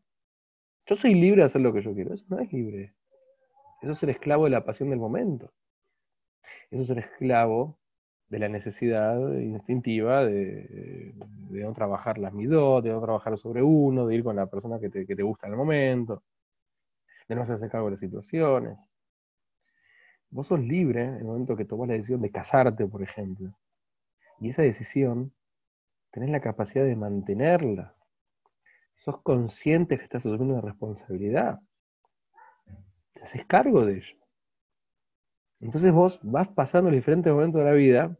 Yo 0.85 0.95
soy 0.95 1.15
libre 1.15 1.41
de 1.41 1.45
hacer 1.45 1.61
lo 1.61 1.73
que 1.73 1.81
yo 1.81 1.93
quiero. 1.93 2.13
Eso 2.13 2.25
no 2.29 2.39
es 2.39 2.51
libre. 2.53 2.93
Eso 3.81 3.93
es 3.93 3.99
ser 3.99 4.11
esclavo 4.11 4.43
de 4.43 4.51
la 4.51 4.63
pasión 4.63 4.91
del 4.91 4.99
momento. 4.99 5.51
Eso 6.69 6.81
es 6.81 6.87
ser 6.87 6.99
esclavo 6.99 7.78
de 8.29 8.39
la 8.39 8.47
necesidad 8.47 9.17
instintiva 9.39 10.23
de, 10.23 11.13
no 11.49 11.73
trabajar 11.73 12.17
las 12.19 12.31
midot, 12.31 12.83
de 12.83 12.91
no 12.91 13.01
trabajar 13.01 13.37
sobre 13.37 13.63
uno, 13.63 14.05
de 14.05 14.15
ir 14.15 14.23
con 14.23 14.35
la 14.35 14.45
persona 14.45 14.79
que 14.79 14.89
te, 14.89 15.05
que 15.05 15.15
te 15.15 15.23
gusta 15.23 15.47
en 15.47 15.53
el 15.53 15.57
momento, 15.57 16.23
de 17.27 17.35
no 17.35 17.41
hacerse 17.41 17.69
cargo 17.69 17.87
de 17.87 17.91
las 17.91 17.99
situaciones. 17.99 18.77
Vos 20.29 20.47
sos 20.47 20.59
libre 20.59 21.05
en 21.05 21.15
el 21.15 21.23
momento 21.23 21.55
que 21.55 21.65
tomás 21.65 21.87
la 21.87 21.95
decisión 21.95 22.21
de 22.21 22.29
casarte, 22.29 22.85
por 22.85 23.01
ejemplo. 23.01 23.51
Y 24.39 24.49
esa 24.49 24.61
decisión 24.61 25.33
tenés 26.11 26.29
la 26.29 26.39
capacidad 26.39 26.85
de 26.85 26.95
mantenerla. 26.95 27.95
Sos 28.97 29.21
consciente 29.23 29.97
que 29.97 30.03
estás 30.03 30.23
asumiendo 30.25 30.53
una 30.53 30.61
responsabilidad. 30.61 31.59
Te 33.13 33.23
haces 33.23 33.45
cargo 33.47 33.85
de 33.85 33.97
ello. 33.97 34.19
Entonces 35.61 35.91
vos 35.91 36.19
vas 36.21 36.47
pasando 36.49 36.89
los 36.89 36.97
diferentes 36.97 37.33
momentos 37.33 37.59
de 37.59 37.65
la 37.65 37.73
vida 37.73 38.17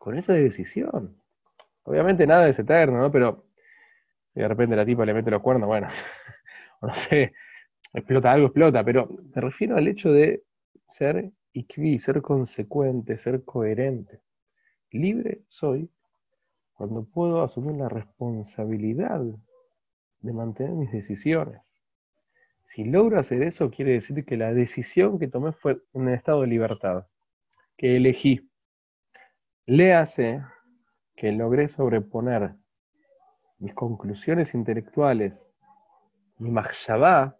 con 0.00 0.16
esa 0.16 0.32
decisión. 0.32 1.14
Obviamente 1.82 2.26
nada 2.26 2.48
es 2.48 2.58
eterno, 2.58 2.98
¿no? 2.98 3.12
Pero 3.12 3.44
de 4.34 4.48
repente 4.48 4.74
la 4.74 4.86
tipa 4.86 5.04
le 5.04 5.12
mete 5.12 5.30
los 5.30 5.42
cuernos, 5.42 5.66
bueno, 5.66 5.88
no 6.82 6.94
sé, 6.94 7.34
explota 7.92 8.32
algo, 8.32 8.46
explota, 8.46 8.82
pero 8.82 9.10
me 9.34 9.42
refiero 9.42 9.76
al 9.76 9.86
hecho 9.86 10.10
de 10.10 10.42
ser 10.88 11.30
y 11.52 11.98
ser 11.98 12.22
consecuente, 12.22 13.18
ser 13.18 13.44
coherente. 13.44 14.20
Libre 14.90 15.42
soy 15.48 15.90
cuando 16.72 17.04
puedo 17.04 17.42
asumir 17.42 17.76
la 17.76 17.90
responsabilidad 17.90 19.20
de 20.20 20.32
mantener 20.32 20.72
mis 20.72 20.92
decisiones. 20.92 21.60
Si 22.64 22.84
logro 22.84 23.18
hacer 23.18 23.42
eso, 23.42 23.70
quiere 23.70 23.92
decir 23.92 24.24
que 24.24 24.38
la 24.38 24.54
decisión 24.54 25.18
que 25.18 25.28
tomé 25.28 25.52
fue 25.52 25.72
en 25.92 26.02
un 26.02 26.08
estado 26.08 26.40
de 26.40 26.46
libertad, 26.46 27.06
que 27.76 27.96
elegí. 27.96 28.49
Le 29.66 29.94
hace 29.94 30.42
que 31.16 31.32
logré 31.32 31.68
sobreponer 31.68 32.54
mis 33.58 33.74
conclusiones 33.74 34.54
intelectuales, 34.54 35.46
mi 36.38 36.50
mahshabá, 36.50 37.36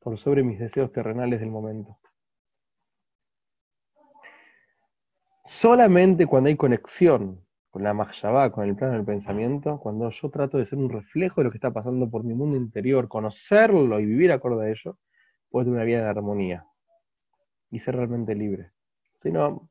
por 0.00 0.18
sobre 0.18 0.42
mis 0.42 0.58
deseos 0.58 0.92
terrenales 0.92 1.40
del 1.40 1.50
momento. 1.50 1.98
Solamente 5.44 6.26
cuando 6.26 6.48
hay 6.48 6.56
conexión 6.56 7.44
con 7.70 7.82
la 7.82 7.94
Mahshabá, 7.94 8.50
con 8.50 8.68
el 8.68 8.76
plano 8.76 8.94
del 8.94 9.04
pensamiento, 9.04 9.78
cuando 9.78 10.10
yo 10.10 10.30
trato 10.30 10.58
de 10.58 10.66
ser 10.66 10.78
un 10.78 10.90
reflejo 10.90 11.40
de 11.40 11.46
lo 11.46 11.50
que 11.50 11.58
está 11.58 11.70
pasando 11.70 12.08
por 12.08 12.24
mi 12.24 12.34
mundo 12.34 12.56
interior, 12.56 13.08
conocerlo 13.08 14.00
y 14.00 14.06
vivir 14.06 14.32
acorde 14.32 14.66
a 14.66 14.70
ello, 14.70 14.98
puedo 15.50 15.64
tener 15.64 15.76
una 15.76 15.84
vida 15.84 16.02
de 16.02 16.08
armonía 16.08 16.66
y 17.70 17.80
ser 17.80 17.96
realmente 17.96 18.34
libre. 18.34 18.72
Si 19.16 19.30
no, 19.30 19.68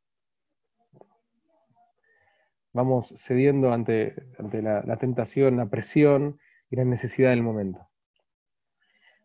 vamos 2.73 3.13
cediendo 3.17 3.73
ante, 3.73 4.15
ante 4.37 4.61
la, 4.61 4.97
tentación, 4.97 5.57
la 5.57 5.67
presión 5.67 6.39
y 6.69 6.75
la 6.75 6.85
necesidad 6.85 7.31
del 7.31 7.43
momento. 7.43 7.87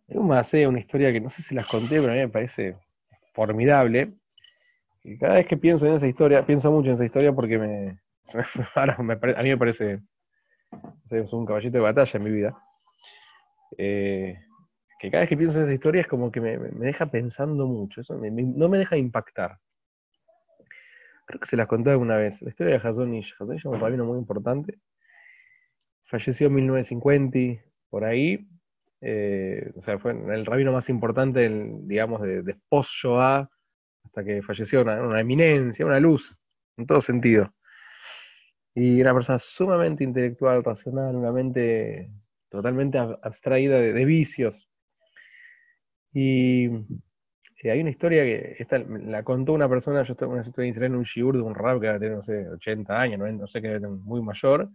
Hay 0.08 0.16
una 0.66 0.78
historia 0.78 1.12
que 1.12 1.20
no 1.20 1.30
sé 1.30 1.42
si 1.42 1.54
las 1.54 1.66
conté, 1.66 2.00
pero 2.00 2.12
a 2.12 2.14
mí 2.14 2.20
me 2.20 2.28
parece 2.28 2.76
formidable. 3.32 4.12
Y 5.04 5.18
cada 5.18 5.34
vez 5.34 5.46
que 5.46 5.56
pienso 5.56 5.86
en 5.86 5.94
esa 5.94 6.06
historia, 6.06 6.44
pienso 6.44 6.70
mucho 6.70 6.88
en 6.88 6.94
esa 6.94 7.04
historia 7.04 7.32
porque 7.32 7.58
me, 7.58 7.98
a 8.74 9.42
mí 9.42 9.48
me 9.48 9.58
parece, 9.58 10.00
un 11.10 11.46
caballito 11.46 11.78
de 11.78 11.82
batalla 11.82 12.16
en 12.16 12.22
mi 12.22 12.30
vida. 12.30 12.56
Eh, 13.78 14.38
que 14.98 15.10
cada 15.10 15.22
vez 15.22 15.28
que 15.30 15.36
pienso 15.36 15.58
en 15.58 15.64
esa 15.64 15.74
historia 15.74 16.02
es 16.02 16.06
como 16.06 16.30
que 16.30 16.40
me, 16.40 16.56
deja 16.58 17.06
pensando 17.06 17.66
mucho, 17.66 18.02
eso 18.02 18.14
no 18.14 18.68
me 18.68 18.78
deja 18.78 18.96
impactar. 18.96 19.58
Creo 21.32 21.40
que 21.40 21.46
se 21.46 21.56
las 21.56 21.66
conté 21.66 21.88
alguna 21.88 22.18
vez. 22.18 22.42
La 22.42 22.50
historia 22.50 22.78
de 22.78 22.86
Hazonish. 22.86 23.34
Hazonish 23.40 23.60
es 23.60 23.64
un 23.64 23.80
rabino 23.80 24.04
muy 24.04 24.18
importante. 24.18 24.78
Falleció 26.04 26.48
en 26.48 26.54
1950, 26.56 27.64
por 27.88 28.04
ahí. 28.04 28.46
Eh, 29.00 29.72
o 29.74 29.80
sea, 29.80 29.98
fue 29.98 30.12
el 30.12 30.44
rabino 30.44 30.72
más 30.72 30.90
importante, 30.90 31.48
digamos, 31.84 32.20
de, 32.20 32.42
de 32.42 32.54
post-Shoah, 32.68 33.48
hasta 34.04 34.24
que 34.24 34.42
falleció 34.42 34.82
una, 34.82 35.00
una 35.02 35.20
eminencia, 35.20 35.86
una 35.86 35.98
luz, 35.98 36.38
en 36.76 36.84
todo 36.84 37.00
sentido. 37.00 37.50
Y 38.74 39.00
una 39.00 39.14
persona 39.14 39.38
sumamente 39.38 40.04
intelectual, 40.04 40.62
racional, 40.62 41.16
una 41.16 41.32
mente 41.32 42.10
totalmente 42.50 42.98
abstraída 42.98 43.78
de, 43.78 44.04
vicios. 44.04 44.68
Y 46.12 46.68
eh, 47.62 47.70
hay 47.70 47.80
una 47.80 47.90
historia 47.90 48.24
que 48.24 48.56
esta, 48.58 48.78
la 48.78 49.22
contó 49.22 49.52
una 49.52 49.68
persona, 49.68 50.02
yo 50.02 50.12
estaba 50.12 50.40
en 50.40 50.94
un 50.94 51.04
shiur 51.04 51.36
de 51.36 51.42
un 51.42 51.54
rap 51.54 51.80
que 51.80 51.86
era, 51.86 51.98
no 51.98 52.22
sé, 52.22 52.48
80 52.48 53.00
años, 53.00 53.20
no, 53.20 53.46
sé 53.46 53.62
qué, 53.62 53.78
muy 53.78 54.20
mayor, 54.20 54.68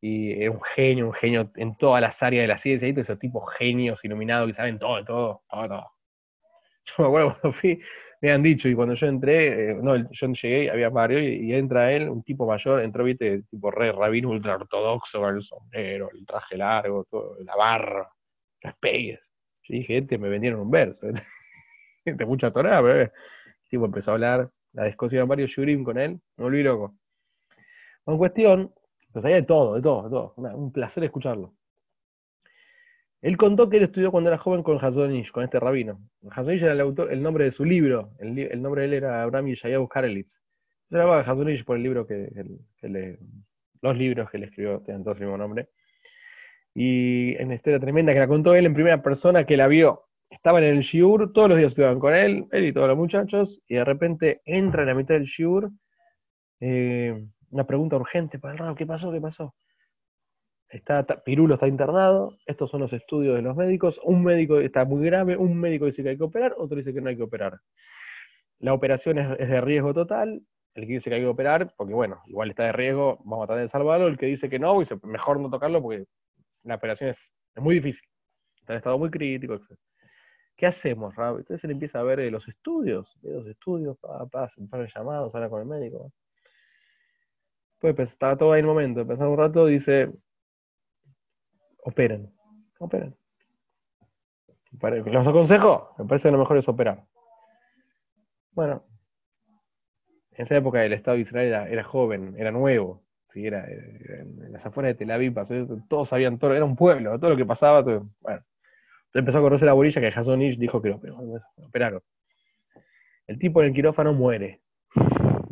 y 0.00 0.32
era 0.42 0.50
un 0.50 0.62
genio, 0.62 1.06
un 1.08 1.12
genio 1.14 1.50
en 1.56 1.76
todas 1.76 2.00
las 2.00 2.22
áreas 2.22 2.44
de 2.44 2.48
la 2.48 2.58
ciencia, 2.58 2.88
esos 2.88 3.18
tipos 3.18 3.44
genios 3.58 4.04
iluminados 4.04 4.48
que 4.48 4.54
saben 4.54 4.78
todo, 4.78 5.04
todo, 5.04 5.42
todo, 5.50 5.68
todo. 5.68 5.90
Yo 6.86 6.94
me 6.98 7.06
acuerdo 7.06 7.38
cuando 7.40 7.58
fui, 7.58 7.80
me 8.20 8.32
han 8.32 8.42
dicho, 8.42 8.68
y 8.68 8.74
cuando 8.74 8.94
yo 8.94 9.06
entré, 9.06 9.70
eh, 9.70 9.74
no, 9.74 9.96
yo 10.10 10.26
llegué, 10.32 10.70
había 10.70 10.90
varios, 10.90 11.22
y, 11.22 11.52
entra 11.54 11.92
él, 11.92 12.08
un 12.08 12.22
tipo 12.22 12.46
mayor, 12.46 12.82
entró, 12.82 13.04
viste, 13.04 13.42
tipo 13.50 13.70
re 13.70 13.92
rabino 13.92 14.30
ultra 14.30 14.54
ortodoxo, 14.56 15.20
con 15.20 15.36
el 15.36 15.42
sombrero, 15.42 16.10
el 16.12 16.26
traje 16.26 16.56
largo, 16.56 17.04
todo, 17.04 17.36
la 17.42 17.56
barra, 17.56 18.08
las 18.62 18.76
pegues. 18.76 19.20
Yo 19.62 19.74
dije, 19.76 19.98
este 19.98 20.18
me 20.18 20.28
vendieron 20.28 20.60
un 20.60 20.70
verso, 20.70 21.06
este 22.12 22.24
mucha 22.24 22.50
torada, 22.50 22.82
pero 22.82 23.00
el 23.02 23.10
tipo 23.68 23.84
empezó 23.84 24.10
a 24.10 24.14
hablar, 24.14 24.50
la 24.72 24.84
discusión 24.84 25.28
varios 25.28 25.50
shurim 25.50 25.84
con 25.84 25.98
él, 25.98 26.20
me 26.36 26.44
volví 26.44 26.62
loco. 26.62 26.94
En 28.06 28.18
cuestión, 28.18 28.72
pues 29.12 29.24
hay 29.24 29.34
de 29.34 29.42
todo, 29.42 29.74
de 29.74 29.82
todo, 29.82 30.02
de 30.04 30.10
todo, 30.10 30.34
un 30.36 30.72
placer 30.72 31.04
escucharlo. 31.04 31.54
Él 33.22 33.38
contó 33.38 33.70
que 33.70 33.78
él 33.78 33.84
estudió 33.84 34.10
cuando 34.10 34.28
era 34.28 34.36
joven 34.36 34.62
con 34.62 34.76
Hazonish, 34.76 35.30
con 35.30 35.44
este 35.44 35.58
rabino. 35.58 35.98
Hazonish 36.30 36.62
era 36.62 36.72
el, 36.72 36.80
autor, 36.80 37.10
el 37.10 37.22
nombre 37.22 37.44
de 37.44 37.52
su 37.52 37.64
libro, 37.64 38.10
el, 38.18 38.60
nombre 38.60 38.82
de 38.82 38.88
él 38.88 38.94
era 38.94 39.22
Abraham 39.22 39.46
Yeshayahu 39.46 39.88
Karelitz. 39.88 40.42
Se 40.90 40.98
llamaba 40.98 41.20
Hazonish 41.20 41.64
por 41.64 41.78
el 41.78 41.84
libro 41.84 42.06
que, 42.06 42.28
le, 42.82 43.18
los 43.80 43.96
libros 43.96 44.30
que 44.30 44.36
le 44.36 44.46
escribió, 44.46 44.80
tienen 44.80 45.04
todos 45.04 45.16
el 45.16 45.22
mismo 45.22 45.38
nombre. 45.38 45.70
Y 46.74 47.34
en 47.36 47.52
historia 47.52 47.80
tremenda 47.80 48.12
que 48.12 48.18
la 48.18 48.28
contó 48.28 48.54
él 48.54 48.66
en 48.66 48.74
primera 48.74 49.00
persona, 49.00 49.46
que 49.46 49.56
la 49.56 49.68
vio. 49.68 50.04
Estaban 50.44 50.62
en 50.62 50.76
el 50.76 50.82
shiur, 50.82 51.32
todos 51.32 51.48
los 51.48 51.56
días 51.56 51.68
estudiaban 51.68 51.98
con 51.98 52.14
él, 52.14 52.46
él 52.52 52.66
y 52.66 52.72
todos 52.74 52.86
los 52.86 52.98
muchachos, 52.98 53.62
y 53.66 53.76
de 53.76 53.84
repente 53.86 54.42
entra 54.44 54.82
en 54.82 54.88
la 54.88 54.94
mitad 54.94 55.14
del 55.14 55.24
shiur 55.24 55.70
eh, 56.60 57.26
una 57.48 57.66
pregunta 57.66 57.96
urgente 57.96 58.38
para 58.38 58.52
el 58.52 58.58
rabo, 58.58 58.74
¿qué 58.74 58.84
pasó? 58.84 59.10
¿Qué 59.10 59.22
pasó? 59.22 59.54
Está, 60.68 61.02
Pirulo 61.24 61.54
está 61.54 61.66
internado, 61.66 62.36
estos 62.44 62.70
son 62.70 62.82
los 62.82 62.92
estudios 62.92 63.36
de 63.36 63.40
los 63.40 63.56
médicos, 63.56 63.98
un 64.04 64.22
médico 64.22 64.60
está 64.60 64.84
muy 64.84 65.06
grave, 65.06 65.34
un 65.34 65.58
médico 65.58 65.86
dice 65.86 66.02
que 66.02 66.10
hay 66.10 66.18
que 66.18 66.24
operar, 66.24 66.54
otro 66.58 66.76
dice 66.76 66.92
que 66.92 67.00
no 67.00 67.08
hay 67.08 67.16
que 67.16 67.22
operar. 67.22 67.58
La 68.58 68.74
operación 68.74 69.18
es, 69.18 69.38
de 69.38 69.60
riesgo 69.62 69.94
total, 69.94 70.42
el 70.74 70.86
que 70.86 70.92
dice 70.92 71.08
que 71.08 71.16
hay 71.16 71.22
que 71.22 71.26
operar, 71.26 71.72
porque 71.74 71.94
bueno, 71.94 72.20
igual 72.26 72.50
está 72.50 72.64
de 72.64 72.72
riesgo, 72.72 73.16
vamos 73.24 73.44
a 73.44 73.46
tratar 73.46 73.62
de 73.62 73.68
salvarlo, 73.68 74.08
el 74.08 74.18
que 74.18 74.26
dice 74.26 74.50
que 74.50 74.58
no, 74.58 74.78
mejor 75.04 75.40
no 75.40 75.48
tocarlo 75.48 75.80
porque 75.80 76.04
la 76.64 76.74
operación 76.74 77.08
es, 77.08 77.32
muy 77.56 77.76
difícil, 77.76 78.06
está 78.60 78.74
en 78.74 78.76
estado 78.76 78.98
muy 78.98 79.08
crítico, 79.08 79.54
etc. 79.54 79.78
¿Qué 80.56 80.66
hacemos, 80.66 81.14
Rab? 81.16 81.38
Entonces 81.38 81.64
él 81.64 81.72
empieza 81.72 82.00
a 82.00 82.04
ver 82.04 82.20
eh, 82.20 82.30
los 82.30 82.46
estudios, 82.48 83.18
los 83.22 83.46
estudios, 83.46 83.98
pa, 83.98 84.26
pa, 84.26 84.48
un 84.56 84.68
par 84.68 84.80
de 84.80 84.88
llamados, 84.94 85.34
habla 85.34 85.48
con 85.48 85.60
el 85.60 85.66
médico. 85.66 86.12
Pues 87.80 87.98
estaba 87.98 88.36
todo 88.36 88.52
ahí 88.52 88.60
en 88.60 88.66
el 88.66 88.70
momento, 88.70 89.06
pensando 89.06 89.32
un 89.32 89.38
rato, 89.38 89.66
dice, 89.66 90.10
operen. 91.82 92.32
Operen. 92.78 93.14
¿Los 95.06 95.26
aconsejo? 95.26 95.94
Me 95.98 96.04
parece 96.06 96.28
que 96.28 96.32
lo 96.32 96.38
mejor 96.38 96.58
es 96.58 96.68
operar. 96.68 97.04
Bueno, 98.52 98.84
en 100.32 100.42
esa 100.42 100.56
época 100.56 100.84
el 100.84 100.92
Estado 100.92 101.16
de 101.16 101.22
Israel 101.22 101.68
era, 101.70 101.84
joven, 101.84 102.34
era 102.38 102.50
nuevo. 102.50 103.02
¿sí? 103.28 103.46
Era, 103.46 103.66
en 103.68 104.52
las 104.52 104.64
afueras 104.66 104.90
de 104.90 104.94
Tel 104.94 105.10
Aviv, 105.10 105.34
todos 105.88 106.08
sabían 106.08 106.38
todo, 106.38 106.54
era 106.54 106.64
un 106.64 106.76
pueblo, 106.76 107.18
todo 107.18 107.30
lo 107.30 107.36
que 107.36 107.46
pasaba. 107.46 107.82
bueno, 107.82 108.44
empezó 109.14 109.38
a 109.38 109.42
correrse 109.42 109.66
la 109.66 109.72
bolilla 109.72 110.00
que 110.00 110.10
Jason 110.10 110.42
Ish 110.42 110.58
dijo 110.58 110.82
que 110.82 110.90
lo 110.90 111.00
operaron. 111.56 112.02
El 113.26 113.38
tipo 113.38 113.62
en 113.62 113.68
el 113.68 113.74
quirófano 113.74 114.12
muere. 114.12 114.60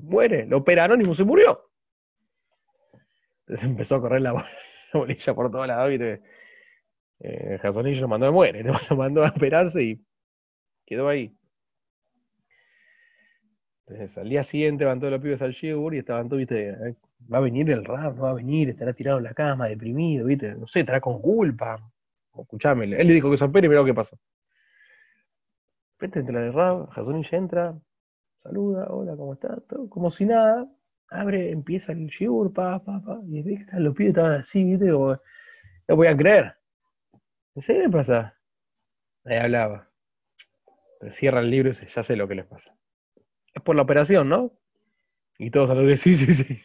Muere, 0.02 0.46
lo 0.46 0.58
operaron 0.58 1.00
y 1.00 1.14
se 1.14 1.24
murió. 1.24 1.70
Entonces 3.40 3.64
empezó 3.64 3.96
a 3.96 4.00
correr 4.00 4.22
la 4.22 4.46
bolilla 4.92 5.34
por 5.34 5.50
todos 5.50 5.66
lados. 5.66 5.92
Eh, 7.24 7.58
Jasonillo 7.62 8.00
lo 8.02 8.08
mandó 8.08 8.26
a 8.26 8.32
muere, 8.32 8.64
lo 8.90 8.96
mandó 8.96 9.24
a 9.24 9.28
operarse 9.28 9.82
y 9.82 10.04
quedó 10.84 11.08
ahí. 11.08 11.32
Entonces, 13.86 14.16
al 14.18 14.28
día 14.28 14.42
siguiente 14.42 14.84
van 14.84 14.98
todos 15.00 15.12
los 15.12 15.20
pibes 15.20 15.42
al 15.42 15.52
Shigur 15.52 15.94
y 15.94 15.98
estaban 15.98 16.28
todos, 16.28 16.38
viste, 16.38 16.70
eh, 16.70 16.96
va 17.32 17.38
a 17.38 17.42
venir 17.42 17.70
el 17.70 17.84
rap, 17.84 18.16
no 18.16 18.22
va 18.22 18.30
a 18.30 18.34
venir, 18.34 18.70
estará 18.70 18.92
tirado 18.92 19.18
en 19.18 19.24
la 19.24 19.34
cama, 19.34 19.68
deprimido, 19.68 20.26
viste, 20.26 20.54
no 20.54 20.66
sé, 20.66 20.80
estará 20.80 21.00
con 21.00 21.20
culpa. 21.20 21.91
Escuchame, 22.38 22.84
él 22.84 23.06
le 23.06 23.14
dijo 23.14 23.30
que 23.30 23.36
se 23.36 23.44
opere 23.44 23.66
y 23.66 23.68
mirá 23.68 23.80
lo 23.80 23.86
que 23.86 23.94
pasó. 23.94 24.18
Vete 26.00 26.20
entra 26.20 26.44
el 26.44 26.52
rap, 26.52 26.90
Jasonillo 26.90 27.36
entra, 27.36 27.78
saluda, 28.42 28.86
hola, 28.90 29.16
¿cómo 29.16 29.34
estás? 29.34 29.62
Como 29.88 30.10
si 30.10 30.24
nada, 30.24 30.68
abre, 31.10 31.50
empieza 31.50 31.92
el 31.92 32.06
shiur, 32.06 32.52
pa, 32.52 32.82
pa, 32.82 33.00
pa, 33.02 33.20
y 33.28 33.42
ve 33.42 33.66
que 33.70 33.78
los 33.78 33.94
pibes 33.94 34.10
estaban 34.10 34.32
así, 34.32 34.64
¿viste? 34.64 34.86
no 34.86 35.18
voy 35.88 36.06
a 36.06 36.16
creer. 36.16 36.56
¿En 37.54 37.62
serio 37.62 37.82
qué 37.84 37.90
pasa? 37.90 38.38
Ahí 39.24 39.36
hablaba. 39.36 39.90
Pero 40.98 41.12
cierra 41.12 41.40
el 41.40 41.50
libro 41.50 41.68
y 41.68 41.72
dice, 41.72 41.86
ya 41.86 42.02
sé 42.02 42.16
lo 42.16 42.26
que 42.26 42.34
les 42.34 42.46
pasa. 42.46 42.74
Es 43.52 43.62
por 43.62 43.76
la 43.76 43.82
operación, 43.82 44.28
¿no? 44.28 44.52
Y 45.38 45.50
todos 45.50 45.70
a 45.70 45.74
lo 45.74 45.86
que 45.86 45.96
sí, 45.96 46.16
sí, 46.16 46.34
sí. 46.34 46.62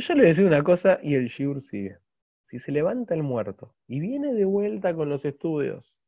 yo 0.00 0.14
le 0.14 0.24
decía 0.24 0.46
una 0.46 0.62
cosa 0.62 0.98
y 1.02 1.14
el 1.14 1.28
shiur 1.28 1.62
sigue. 1.62 1.98
Si 2.54 2.60
se 2.60 2.70
levanta 2.70 3.14
el 3.14 3.24
muerto 3.24 3.74
y 3.88 3.98
viene 3.98 4.32
de 4.32 4.44
vuelta 4.44 4.94
con 4.94 5.08
los 5.08 5.24
estudios 5.24 5.98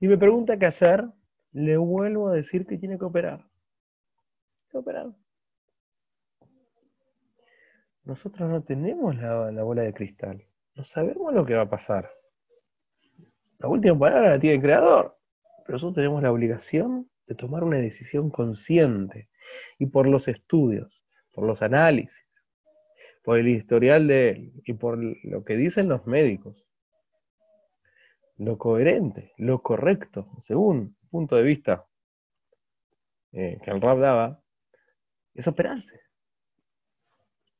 y 0.00 0.06
me 0.06 0.18
pregunta 0.18 0.58
qué 0.58 0.66
hacer, 0.66 1.06
le 1.52 1.78
vuelvo 1.78 2.28
a 2.28 2.34
decir 2.34 2.66
que 2.66 2.76
tiene 2.76 2.98
que 2.98 3.06
operar 3.06 3.46
operar. 4.74 5.06
nosotros 8.04 8.50
no 8.50 8.62
tenemos 8.64 9.16
la, 9.16 9.50
la 9.50 9.62
bola 9.62 9.80
de 9.80 9.94
cristal. 9.94 10.44
No 10.74 10.84
sabemos 10.84 11.32
lo 11.32 11.46
que 11.46 11.54
va 11.54 11.62
a 11.62 11.70
pasar. 11.70 12.10
La 13.56 13.68
última 13.68 13.98
palabra 13.98 14.32
la 14.32 14.38
tiene 14.38 14.56
el 14.56 14.62
creador. 14.62 15.18
Pero 15.64 15.76
nosotros 15.76 15.94
tenemos 15.94 16.22
la 16.22 16.32
obligación 16.32 17.10
de 17.26 17.34
tomar 17.34 17.64
una 17.64 17.78
decisión 17.78 18.28
consciente. 18.28 19.30
Y 19.78 19.86
por 19.86 20.06
los 20.06 20.28
estudios, 20.28 21.02
por 21.32 21.46
los 21.46 21.62
análisis, 21.62 22.25
por 23.26 23.40
el 23.40 23.48
historial 23.48 24.06
de 24.06 24.30
él 24.30 24.52
y 24.64 24.74
por 24.74 24.98
lo 24.98 25.44
que 25.44 25.56
dicen 25.56 25.88
los 25.88 26.06
médicos, 26.06 26.64
lo 28.36 28.56
coherente, 28.56 29.32
lo 29.36 29.62
correcto, 29.62 30.30
según 30.38 30.96
el 31.02 31.08
punto 31.08 31.34
de 31.34 31.42
vista 31.42 31.86
eh, 33.32 33.58
que 33.64 33.70
el 33.72 33.80
rap 33.80 33.98
daba, 33.98 34.40
es 35.34 35.48
operarse. 35.48 36.00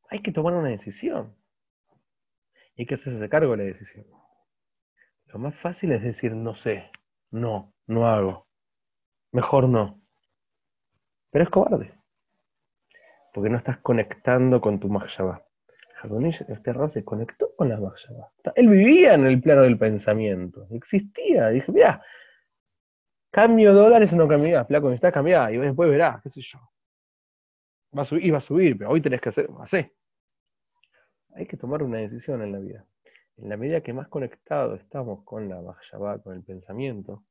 Hay 0.08 0.22
que 0.22 0.30
tomar 0.30 0.54
una 0.54 0.68
decisión. 0.68 1.36
Y 2.76 2.82
hay 2.82 2.86
que 2.86 2.94
hacerse 2.94 3.28
cargo 3.28 3.50
de 3.50 3.56
la 3.56 3.64
decisión. 3.64 4.06
Lo 5.26 5.40
más 5.40 5.56
fácil 5.56 5.90
es 5.90 6.02
decir, 6.02 6.32
no 6.36 6.54
sé, 6.54 6.92
no, 7.32 7.74
no 7.88 8.06
hago. 8.06 8.46
Mejor 9.32 9.68
no. 9.68 10.00
Pero 11.32 11.42
es 11.42 11.50
cobarde. 11.50 11.92
Porque 13.34 13.50
no 13.50 13.58
estás 13.58 13.78
conectando 13.78 14.60
con 14.60 14.78
tu 14.78 14.88
Mahshaba. 14.88 15.45
Hazonish, 16.06 16.44
este 16.48 16.70
error 16.70 16.90
se 16.90 17.04
conectó 17.04 17.54
con 17.56 17.68
la 17.68 17.78
Mahshaba. 17.78 18.32
Él 18.54 18.68
vivía 18.68 19.14
en 19.14 19.26
el 19.26 19.40
plano 19.40 19.62
del 19.62 19.78
pensamiento. 19.78 20.66
Existía. 20.70 21.48
Dije, 21.48 21.70
mira, 21.72 22.02
cambio 23.30 23.72
dólares 23.74 24.12
o 24.12 24.16
no 24.16 24.28
cambia, 24.28 24.64
flaco, 24.64 24.88
necesitas 24.88 25.12
cambiar. 25.12 25.52
Y 25.52 25.58
después 25.58 25.90
verás, 25.90 26.22
qué 26.22 26.28
sé 26.28 26.40
yo. 26.40 26.58
Va 27.96 28.02
a 28.02 28.04
subir, 28.04 28.24
iba 28.24 28.38
a 28.38 28.40
subir, 28.40 28.78
pero 28.78 28.90
hoy 28.90 29.00
tenés 29.00 29.20
que 29.20 29.28
hacer, 29.28 29.48
hacer. 29.60 29.92
Hay 31.34 31.46
que 31.46 31.56
tomar 31.56 31.82
una 31.82 31.98
decisión 31.98 32.42
en 32.42 32.52
la 32.52 32.58
vida 32.58 32.86
en 33.38 33.48
la 33.50 33.56
medida 33.56 33.82
que 33.82 33.92
más 33.92 34.08
conectados 34.08 34.80
estamos 34.80 35.22
con 35.24 35.48
la 35.48 35.60
Mahshabá, 35.60 36.22
con 36.22 36.34
el 36.34 36.42
pensamiento, 36.42 37.24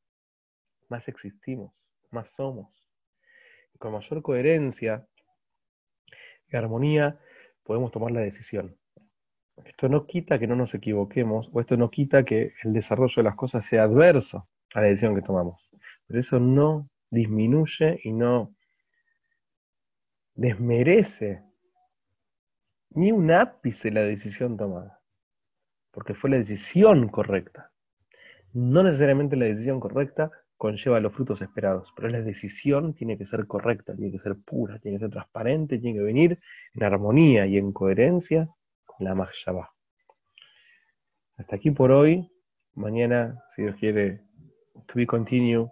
más 0.88 1.08
existimos, 1.08 1.74
más 2.12 2.30
somos. 2.32 2.90
Y 3.74 3.78
con 3.78 3.94
mayor 3.94 4.22
coherencia 4.22 5.08
y 6.48 6.56
armonía 6.56 7.20
podemos 7.66 7.92
tomar 7.92 8.12
la 8.14 8.22
decisión. 8.22 8.78
Esto 9.66 9.90
no 9.90 10.06
quita 10.06 10.40
que 10.40 10.48
no 10.48 10.56
nos 10.56 10.74
equivoquemos, 10.74 11.50
o 11.52 11.60
esto 11.60 11.76
no 11.76 11.90
quita 11.90 12.24
que 12.24 12.54
el 12.64 12.72
desarrollo 12.72 13.16
de 13.18 13.24
las 13.24 13.36
cosas 13.36 13.66
sea 13.66 13.84
adverso 13.84 14.48
a 14.74 14.82
la 14.82 14.88
decisión 14.88 15.16
que 15.16 15.22
tomamos. 15.22 15.70
Pero 16.08 16.20
eso 16.22 16.40
no 16.40 16.90
disminuye 17.10 18.00
y 18.04 18.14
no 18.14 18.56
desmerece 20.36 21.44
ni 22.92 23.12
un 23.12 23.32
ápice 23.32 23.92
la 23.92 24.02
decisión 24.02 24.56
tomada 24.56 25.02
porque 25.96 26.14
fue 26.14 26.30
la 26.30 26.36
decisión 26.36 27.08
correcta. 27.08 27.72
No 28.52 28.84
necesariamente 28.84 29.38
la 29.38 29.46
decisión 29.46 29.80
correcta 29.80 30.30
conlleva 30.58 31.00
los 31.00 31.14
frutos 31.14 31.42
esperados, 31.42 31.92
pero 31.96 32.10
la 32.10 32.22
decisión 32.22 32.94
tiene 32.94 33.18
que 33.18 33.26
ser 33.26 33.46
correcta, 33.48 33.96
tiene 33.96 34.12
que 34.12 34.20
ser 34.20 34.36
pura, 34.36 34.80
tiene 34.80 34.98
que 34.98 35.06
ser 35.06 35.12
transparente, 35.12 35.78
tiene 35.80 36.00
que 36.00 36.04
venir 36.04 36.40
en 36.74 36.84
armonía 36.84 37.46
y 37.46 37.58
en 37.58 37.72
coherencia 37.72 38.50
con 38.86 39.06
la 39.06 39.16
Mahshabah. 39.16 39.70
Hasta 41.38 41.56
aquí 41.56 41.72
por 41.72 41.92
hoy. 41.92 42.32
Mañana, 42.74 43.42
si 43.54 43.64
Dios 43.64 43.76
quiere, 43.78 44.22
to 44.88 44.96
be 44.96 45.06
continue 45.06 45.70